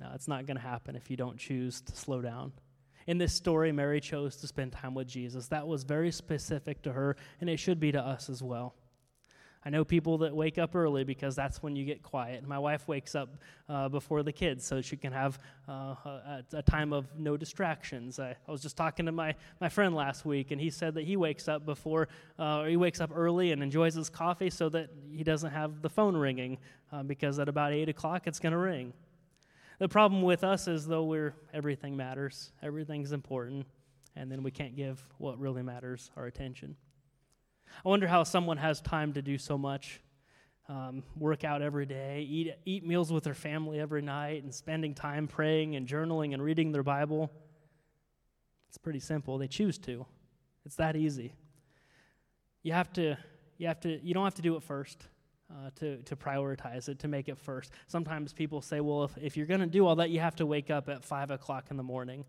No, 0.00 0.12
it's 0.14 0.28
not 0.28 0.46
going 0.46 0.56
to 0.58 0.62
happen 0.62 0.94
if 0.94 1.10
you 1.10 1.16
don't 1.16 1.38
choose 1.38 1.80
to 1.82 1.96
slow 1.96 2.22
down. 2.22 2.52
In 3.06 3.18
this 3.18 3.34
story, 3.34 3.72
Mary 3.72 4.00
chose 4.00 4.36
to 4.36 4.46
spend 4.46 4.72
time 4.72 4.94
with 4.94 5.06
Jesus. 5.06 5.48
That 5.48 5.66
was 5.66 5.84
very 5.84 6.10
specific 6.10 6.82
to 6.82 6.92
her, 6.92 7.16
and 7.40 7.50
it 7.50 7.58
should 7.58 7.78
be 7.78 7.92
to 7.92 8.00
us 8.00 8.30
as 8.30 8.42
well. 8.42 8.74
I 9.66 9.70
know 9.70 9.84
people 9.84 10.18
that 10.18 10.36
wake 10.36 10.58
up 10.58 10.74
early 10.74 11.04
because 11.04 11.34
that's 11.34 11.62
when 11.62 11.74
you 11.74 11.86
get 11.86 12.02
quiet. 12.02 12.46
My 12.46 12.58
wife 12.58 12.86
wakes 12.86 13.14
up 13.14 13.30
uh, 13.66 13.88
before 13.88 14.22
the 14.22 14.32
kids 14.32 14.66
so 14.66 14.82
she 14.82 14.96
can 14.96 15.12
have 15.12 15.38
uh, 15.66 15.72
a, 15.72 16.44
a, 16.52 16.62
time 16.62 16.92
of 16.92 17.06
no 17.18 17.38
distractions. 17.38 18.18
I, 18.18 18.36
I, 18.46 18.52
was 18.52 18.60
just 18.60 18.76
talking 18.76 19.06
to 19.06 19.12
my, 19.12 19.34
my 19.62 19.70
friend 19.70 19.94
last 19.94 20.26
week, 20.26 20.50
and 20.50 20.60
he 20.60 20.68
said 20.68 20.94
that 20.94 21.04
he 21.04 21.16
wakes 21.16 21.48
up 21.48 21.64
before, 21.64 22.08
uh, 22.38 22.64
he 22.64 22.76
wakes 22.76 23.00
up 23.00 23.10
early 23.14 23.52
and 23.52 23.62
enjoys 23.62 23.94
his 23.94 24.10
coffee 24.10 24.50
so 24.50 24.68
that 24.68 24.90
he 25.10 25.24
doesn't 25.24 25.50
have 25.50 25.80
the 25.80 25.88
phone 25.88 26.14
ringing 26.14 26.58
uh, 26.92 27.02
because 27.02 27.38
at 27.38 27.48
about 27.48 27.72
8 27.72 27.88
o'clock 27.88 28.26
it's 28.26 28.38
going 28.38 28.52
to 28.52 28.58
ring. 28.58 28.92
The 29.78 29.88
problem 29.88 30.22
with 30.22 30.44
us 30.44 30.68
is 30.68 30.86
though 30.86 31.04
we're 31.04 31.34
everything 31.52 31.96
matters, 31.96 32.52
everything's 32.62 33.12
important, 33.12 33.66
and 34.14 34.30
then 34.30 34.42
we 34.42 34.50
can't 34.50 34.76
give 34.76 35.02
what 35.18 35.38
really 35.38 35.62
matters 35.62 36.10
our 36.16 36.26
attention. 36.26 36.76
I 37.84 37.88
wonder 37.88 38.06
how 38.06 38.22
someone 38.22 38.58
has 38.58 38.80
time 38.80 39.12
to 39.14 39.22
do 39.22 39.36
so 39.36 39.58
much. 39.58 40.00
Um, 40.66 41.02
work 41.16 41.44
out 41.44 41.60
every 41.60 41.84
day, 41.84 42.26
eat, 42.26 42.54
eat 42.64 42.86
meals 42.86 43.12
with 43.12 43.24
their 43.24 43.34
family 43.34 43.78
every 43.80 44.00
night, 44.00 44.44
and 44.44 44.54
spending 44.54 44.94
time 44.94 45.26
praying 45.26 45.76
and 45.76 45.86
journaling 45.86 46.32
and 46.32 46.42
reading 46.42 46.72
their 46.72 46.82
Bible. 46.82 47.30
It's 48.68 48.78
pretty 48.78 49.00
simple. 49.00 49.36
They 49.36 49.48
choose 49.48 49.76
to. 49.80 50.06
It's 50.64 50.76
that 50.76 50.96
easy. 50.96 51.34
You 52.62 52.72
have 52.72 52.90
to, 52.94 53.18
you 53.58 53.66
have 53.66 53.80
to, 53.80 54.00
you 54.02 54.14
don't 54.14 54.24
have 54.24 54.36
to 54.36 54.42
do 54.42 54.56
it 54.56 54.62
first. 54.62 55.06
Uh, 55.50 55.68
to, 55.76 55.98
to 55.98 56.16
prioritize 56.16 56.88
it, 56.88 56.98
to 56.98 57.06
make 57.06 57.28
it 57.28 57.38
first. 57.38 57.70
Sometimes 57.86 58.32
people 58.32 58.62
say, 58.62 58.80
well, 58.80 59.04
if, 59.04 59.16
if 59.18 59.36
you're 59.36 59.46
going 59.46 59.60
to 59.60 59.66
do 59.66 59.86
all 59.86 59.96
that, 59.96 60.08
you 60.08 60.18
have 60.18 60.34
to 60.36 60.46
wake 60.46 60.70
up 60.70 60.88
at 60.88 61.04
5 61.04 61.30
o'clock 61.30 61.66
in 61.70 61.76
the 61.76 61.82
morning. 61.82 62.24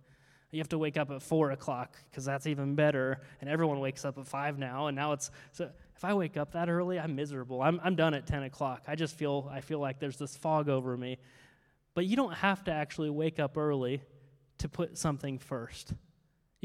You 0.51 0.60
have 0.60 0.69
to 0.69 0.78
wake 0.78 0.95
up 0.95 1.12
at 1.12 1.21
four 1.21 1.51
o'clock 1.51 1.97
because 2.10 2.23
that's 2.23 2.47
even 2.47 2.75
better. 2.75 3.19
And 3.41 3.49
everyone 3.49 3.80
wakes 3.80 4.06
up 4.06 4.17
at 4.17 4.25
five 4.25 4.58
now. 4.58 4.88
And 4.88 4.95
now 4.95 5.12
it's 5.12 5.30
so 5.51 5.69
if 5.95 6.06
I 6.06 6.13
wake 6.13 6.38
up 6.38 6.54
that 6.54 6.69
early, 6.69 6.99
I'm 6.99 7.15
miserable. 7.15 7.62
I'm, 7.62 7.80
I'm 7.84 7.95
done 7.95 8.13
at 8.13 8.25
10 8.25 8.43
o'clock. 8.43 8.84
I 8.88 8.95
just 8.95 9.17
feel, 9.17 9.49
I 9.51 9.62
feel 9.62 9.80
like 9.80 9.99
there's 9.99 10.17
this 10.17 10.36
fog 10.38 10.69
over 10.69 10.95
me. 10.95 11.17
But 11.93 12.06
you 12.06 12.15
don't 12.15 12.34
have 12.34 12.63
to 12.65 12.71
actually 12.71 13.10
wake 13.10 13.39
up 13.39 13.58
early 13.58 14.01
to 14.60 14.69
put 14.69 14.97
something 14.97 15.39
first. 15.39 15.93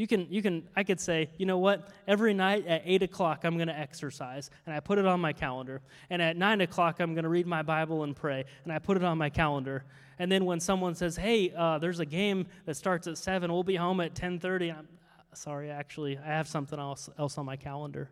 You 0.01 0.07
can, 0.07 0.29
you 0.31 0.41
can, 0.41 0.67
I 0.75 0.83
could 0.83 0.99
say, 0.99 1.29
you 1.37 1.45
know 1.45 1.59
what? 1.59 1.91
Every 2.09 2.33
night 2.33 2.67
at 2.67 2.81
8 2.87 3.03
o'clock, 3.03 3.45
I'm 3.45 3.57
going 3.57 3.69
to 3.69 3.79
exercise, 3.79 4.49
and 4.65 4.75
I 4.75 4.81
put 4.81 4.97
it 4.97 5.05
on 5.05 5.21
my 5.21 5.35
calendar. 5.35 5.83
And 6.09 6.23
at 6.23 6.39
9 6.39 6.63
o'clock, 6.63 7.01
I'm 7.01 7.13
going 7.13 7.25
to 7.25 7.29
read 7.29 7.47
my 7.47 7.61
Bible 7.61 8.03
and 8.05 8.17
pray, 8.17 8.47
and 8.65 8.73
I 8.73 8.79
put 8.79 8.97
it 8.97 9.05
on 9.05 9.19
my 9.19 9.29
calendar. 9.29 9.85
And 10.19 10.33
then 10.33 10.47
when 10.47 10.59
someone 10.59 10.95
says, 10.95 11.19
hey, 11.19 11.53
uh, 11.55 11.77
there's 11.77 12.01
a 12.01 12.07
game 12.07 12.47
that 12.65 12.79
starts 12.79 13.09
at 13.09 13.19
7, 13.19 13.53
we'll 13.53 13.63
be 13.63 13.77
home 13.77 14.01
at 14.01 14.15
10.30, 14.15 14.75
I'm 14.75 14.89
sorry, 15.35 15.71
actually, 15.71 16.17
I 16.17 16.29
have 16.29 16.49
something 16.49 16.79
else, 16.79 17.11
else 17.19 17.37
on 17.37 17.45
my 17.45 17.57
calendar. 17.57 18.09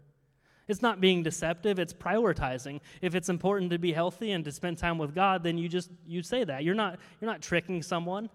It's 0.66 0.83
not 0.83 1.01
being 1.01 1.22
deceptive, 1.22 1.79
it's 1.79 1.94
prioritizing. 1.94 2.81
If 3.01 3.14
it's 3.14 3.31
important 3.31 3.70
to 3.70 3.79
be 3.79 3.94
healthy 3.94 4.33
and 4.33 4.44
to 4.44 4.53
spend 4.53 4.77
time 4.77 4.98
with 4.98 5.14
God, 5.14 5.42
then 5.42 5.57
you 5.57 5.70
just 5.70 5.90
you 6.07 6.22
say 6.22 6.44
that. 6.44 6.64
You're 6.64 6.74
not 6.74 6.98
you're 7.18 7.31
not 7.31 7.40
tricking 7.40 7.83
someone. 7.83 8.29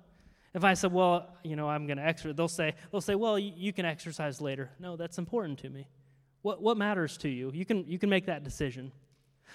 If 0.54 0.64
I 0.64 0.74
said, 0.76 0.92
"Well, 0.92 1.36
you 1.44 1.56
know, 1.56 1.68
I'm 1.68 1.88
going 1.88 1.98
to 1.98 2.06
exercise," 2.06 2.36
they'll 2.36 2.48
say, 2.48 2.76
"They'll 2.92 3.02
say, 3.02 3.16
well, 3.16 3.40
you, 3.40 3.54
you 3.56 3.74
can 3.74 3.86
exercise 3.86 4.40
later." 4.40 4.70
No, 4.80 4.96
that's 4.96 5.18
important 5.18 5.60
to 5.60 5.70
me. 5.70 5.88
What 6.42 6.62
what 6.62 6.78
matters 6.78 7.18
to 7.20 7.30
you? 7.30 7.52
You 7.54 7.66
can 7.66 7.86
you 7.88 7.98
can 7.98 8.10
make 8.10 8.26
that 8.28 8.44
decision. 8.44 8.92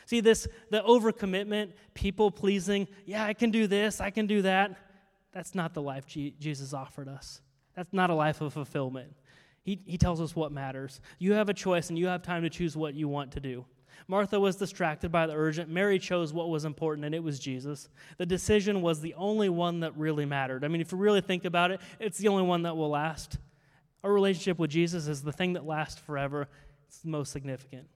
See 0.06 0.20
this 0.20 0.48
the 0.70 0.80
overcommitment, 0.82 1.72
people 1.94 2.30
pleasing. 2.30 2.88
Yeah, 3.04 3.24
I 3.24 3.34
can 3.34 3.50
do 3.50 3.66
this. 3.66 4.00
I 4.00 4.10
can 4.10 4.26
do 4.26 4.42
that. 4.42 4.76
That's 5.32 5.54
not 5.54 5.74
the 5.74 5.82
life 5.82 6.06
G- 6.06 6.34
Jesus 6.40 6.72
offered 6.72 7.08
us. 7.08 7.42
That's 7.76 7.92
not 7.92 8.10
a 8.10 8.14
life 8.14 8.40
of 8.40 8.52
fulfillment. 8.52 9.14
He, 9.62 9.80
he 9.84 9.98
tells 9.98 10.20
us 10.20 10.34
what 10.34 10.50
matters. 10.50 11.00
You 11.18 11.34
have 11.34 11.48
a 11.48 11.54
choice 11.54 11.90
and 11.90 11.98
you 11.98 12.06
have 12.06 12.22
time 12.22 12.42
to 12.42 12.50
choose 12.50 12.76
what 12.76 12.94
you 12.94 13.06
want 13.06 13.32
to 13.32 13.40
do. 13.40 13.66
Martha 14.06 14.38
was 14.38 14.56
distracted 14.56 15.10
by 15.10 15.26
the 15.26 15.34
urgent. 15.34 15.68
Mary 15.68 15.98
chose 15.98 16.32
what 16.32 16.48
was 16.48 16.64
important, 16.64 17.04
and 17.04 17.14
it 17.14 17.22
was 17.22 17.38
Jesus. 17.38 17.88
The 18.16 18.26
decision 18.26 18.80
was 18.82 19.00
the 19.00 19.14
only 19.14 19.48
one 19.48 19.80
that 19.80 19.96
really 19.96 20.24
mattered. 20.24 20.64
I 20.64 20.68
mean, 20.68 20.80
if 20.80 20.92
you 20.92 20.98
really 20.98 21.20
think 21.20 21.44
about 21.44 21.70
it, 21.70 21.80
it's 21.98 22.18
the 22.18 22.28
only 22.28 22.44
one 22.44 22.62
that 22.62 22.76
will 22.76 22.90
last. 22.90 23.38
Our 24.04 24.12
relationship 24.12 24.58
with 24.58 24.70
Jesus 24.70 25.08
is 25.08 25.22
the 25.22 25.32
thing 25.32 25.54
that 25.54 25.66
lasts 25.66 26.00
forever, 26.00 26.48
it's 26.86 26.98
the 26.98 27.08
most 27.08 27.32
significant. 27.32 27.88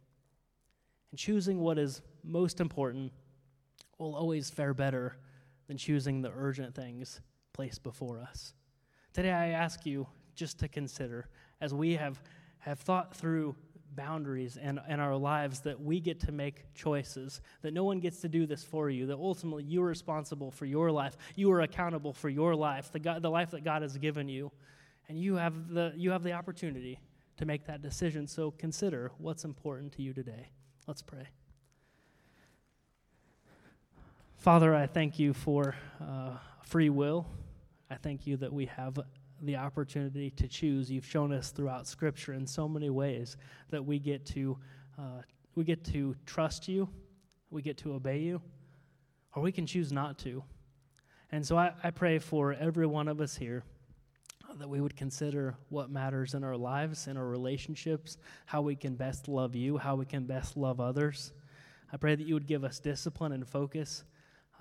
And 1.10 1.18
choosing 1.18 1.60
what 1.60 1.78
is 1.78 2.02
most 2.24 2.60
important 2.60 3.12
will 3.98 4.14
always 4.14 4.50
fare 4.50 4.74
better 4.74 5.16
than 5.68 5.76
choosing 5.76 6.22
the 6.22 6.32
urgent 6.36 6.74
things 6.74 7.20
placed 7.52 7.82
before 7.82 8.20
us. 8.20 8.54
Today, 9.12 9.30
I 9.30 9.48
ask 9.48 9.86
you 9.86 10.06
just 10.34 10.58
to 10.60 10.68
consider 10.68 11.28
as 11.60 11.72
we 11.72 11.96
have, 11.96 12.20
have 12.58 12.80
thought 12.80 13.14
through 13.14 13.54
boundaries 13.94 14.58
and, 14.60 14.80
and 14.88 15.00
our 15.00 15.16
lives 15.16 15.60
that 15.60 15.80
we 15.80 16.00
get 16.00 16.20
to 16.20 16.32
make 16.32 16.72
choices, 16.74 17.40
that 17.62 17.72
no 17.74 17.84
one 17.84 18.00
gets 18.00 18.20
to 18.20 18.28
do 18.28 18.46
this 18.46 18.64
for 18.64 18.90
you, 18.90 19.06
that 19.06 19.16
ultimately 19.16 19.64
you're 19.64 19.86
responsible 19.86 20.50
for 20.50 20.66
your 20.66 20.90
life. 20.90 21.16
You 21.36 21.50
are 21.52 21.60
accountable 21.60 22.12
for 22.12 22.28
your 22.28 22.54
life, 22.54 22.90
the, 22.92 22.98
God, 22.98 23.22
the 23.22 23.30
life 23.30 23.50
that 23.52 23.64
God 23.64 23.82
has 23.82 23.96
given 23.98 24.28
you. 24.28 24.50
And 25.08 25.18
you 25.18 25.36
have, 25.36 25.68
the, 25.68 25.92
you 25.96 26.10
have 26.10 26.22
the 26.22 26.32
opportunity 26.32 26.98
to 27.36 27.44
make 27.44 27.66
that 27.66 27.82
decision. 27.82 28.26
So 28.26 28.50
consider 28.52 29.12
what's 29.18 29.44
important 29.44 29.92
to 29.94 30.02
you 30.02 30.12
today. 30.12 30.48
Let's 30.86 31.02
pray. 31.02 31.28
Father, 34.36 34.74
I 34.74 34.86
thank 34.86 35.18
you 35.18 35.32
for 35.32 35.76
uh, 36.00 36.36
free 36.64 36.90
will. 36.90 37.26
I 37.90 37.96
thank 37.96 38.26
you 38.26 38.36
that 38.38 38.52
we 38.52 38.66
have 38.66 38.98
the 39.42 39.56
opportunity 39.56 40.30
to 40.30 40.48
choose. 40.48 40.90
You've 40.90 41.06
shown 41.06 41.32
us 41.32 41.50
throughout 41.50 41.86
Scripture 41.86 42.32
in 42.32 42.46
so 42.46 42.68
many 42.68 42.90
ways 42.90 43.36
that 43.70 43.84
we 43.84 43.98
get 43.98 44.24
to 44.26 44.56
uh, 44.98 45.22
we 45.54 45.64
get 45.64 45.84
to 45.84 46.14
trust 46.24 46.68
you, 46.68 46.88
we 47.50 47.60
get 47.60 47.76
to 47.78 47.92
obey 47.92 48.20
you, 48.20 48.40
or 49.34 49.42
we 49.42 49.52
can 49.52 49.66
choose 49.66 49.92
not 49.92 50.18
to. 50.20 50.42
And 51.30 51.46
so 51.46 51.56
I, 51.56 51.72
I 51.82 51.90
pray 51.90 52.18
for 52.18 52.54
every 52.54 52.86
one 52.86 53.08
of 53.08 53.20
us 53.20 53.36
here 53.36 53.64
that 54.58 54.68
we 54.68 54.80
would 54.80 54.96
consider 54.96 55.56
what 55.70 55.90
matters 55.90 56.34
in 56.34 56.44
our 56.44 56.56
lives, 56.56 57.06
in 57.06 57.16
our 57.16 57.26
relationships, 57.26 58.18
how 58.44 58.60
we 58.60 58.76
can 58.76 58.94
best 58.94 59.28
love 59.28 59.54
you, 59.54 59.78
how 59.78 59.94
we 59.96 60.04
can 60.04 60.24
best 60.24 60.56
love 60.56 60.78
others. 60.78 61.32
I 61.92 61.96
pray 61.96 62.14
that 62.14 62.26
you 62.26 62.34
would 62.34 62.46
give 62.46 62.64
us 62.64 62.78
discipline 62.78 63.32
and 63.32 63.46
focus 63.46 64.04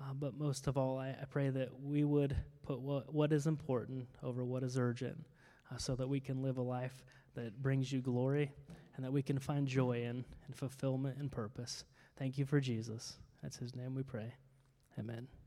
uh, 0.02 0.12
but 0.14 0.38
most 0.38 0.66
of 0.66 0.76
all, 0.76 0.98
I, 0.98 1.10
I, 1.10 1.24
pray 1.30 1.50
that 1.50 1.68
we 1.80 2.04
would 2.04 2.36
put 2.62 2.80
what, 2.80 3.12
what 3.12 3.32
is 3.32 3.46
important 3.46 4.06
over 4.22 4.44
what 4.44 4.62
is 4.62 4.76
urgent 4.78 5.24
uh, 5.70 5.76
so 5.76 5.94
that 5.96 6.08
we 6.08 6.20
can 6.20 6.42
live 6.42 6.58
a 6.58 6.62
life 6.62 7.04
that 7.34 7.62
brings 7.62 7.92
you 7.92 8.00
glory 8.00 8.50
and 8.96 9.04
that 9.04 9.12
we 9.12 9.22
can 9.22 9.38
find 9.38 9.66
joy 9.66 10.02
in 10.02 10.24
and 10.46 10.56
fulfillment 10.56 11.18
and 11.18 11.30
purpose. 11.30 11.84
Thank 12.16 12.36
you 12.36 12.44
for 12.44 12.60
Jesus. 12.60 13.16
That's 13.42 13.56
his 13.56 13.74
name 13.74 13.94
we 13.94 14.02
pray. 14.02 14.34
Amen. 14.98 15.41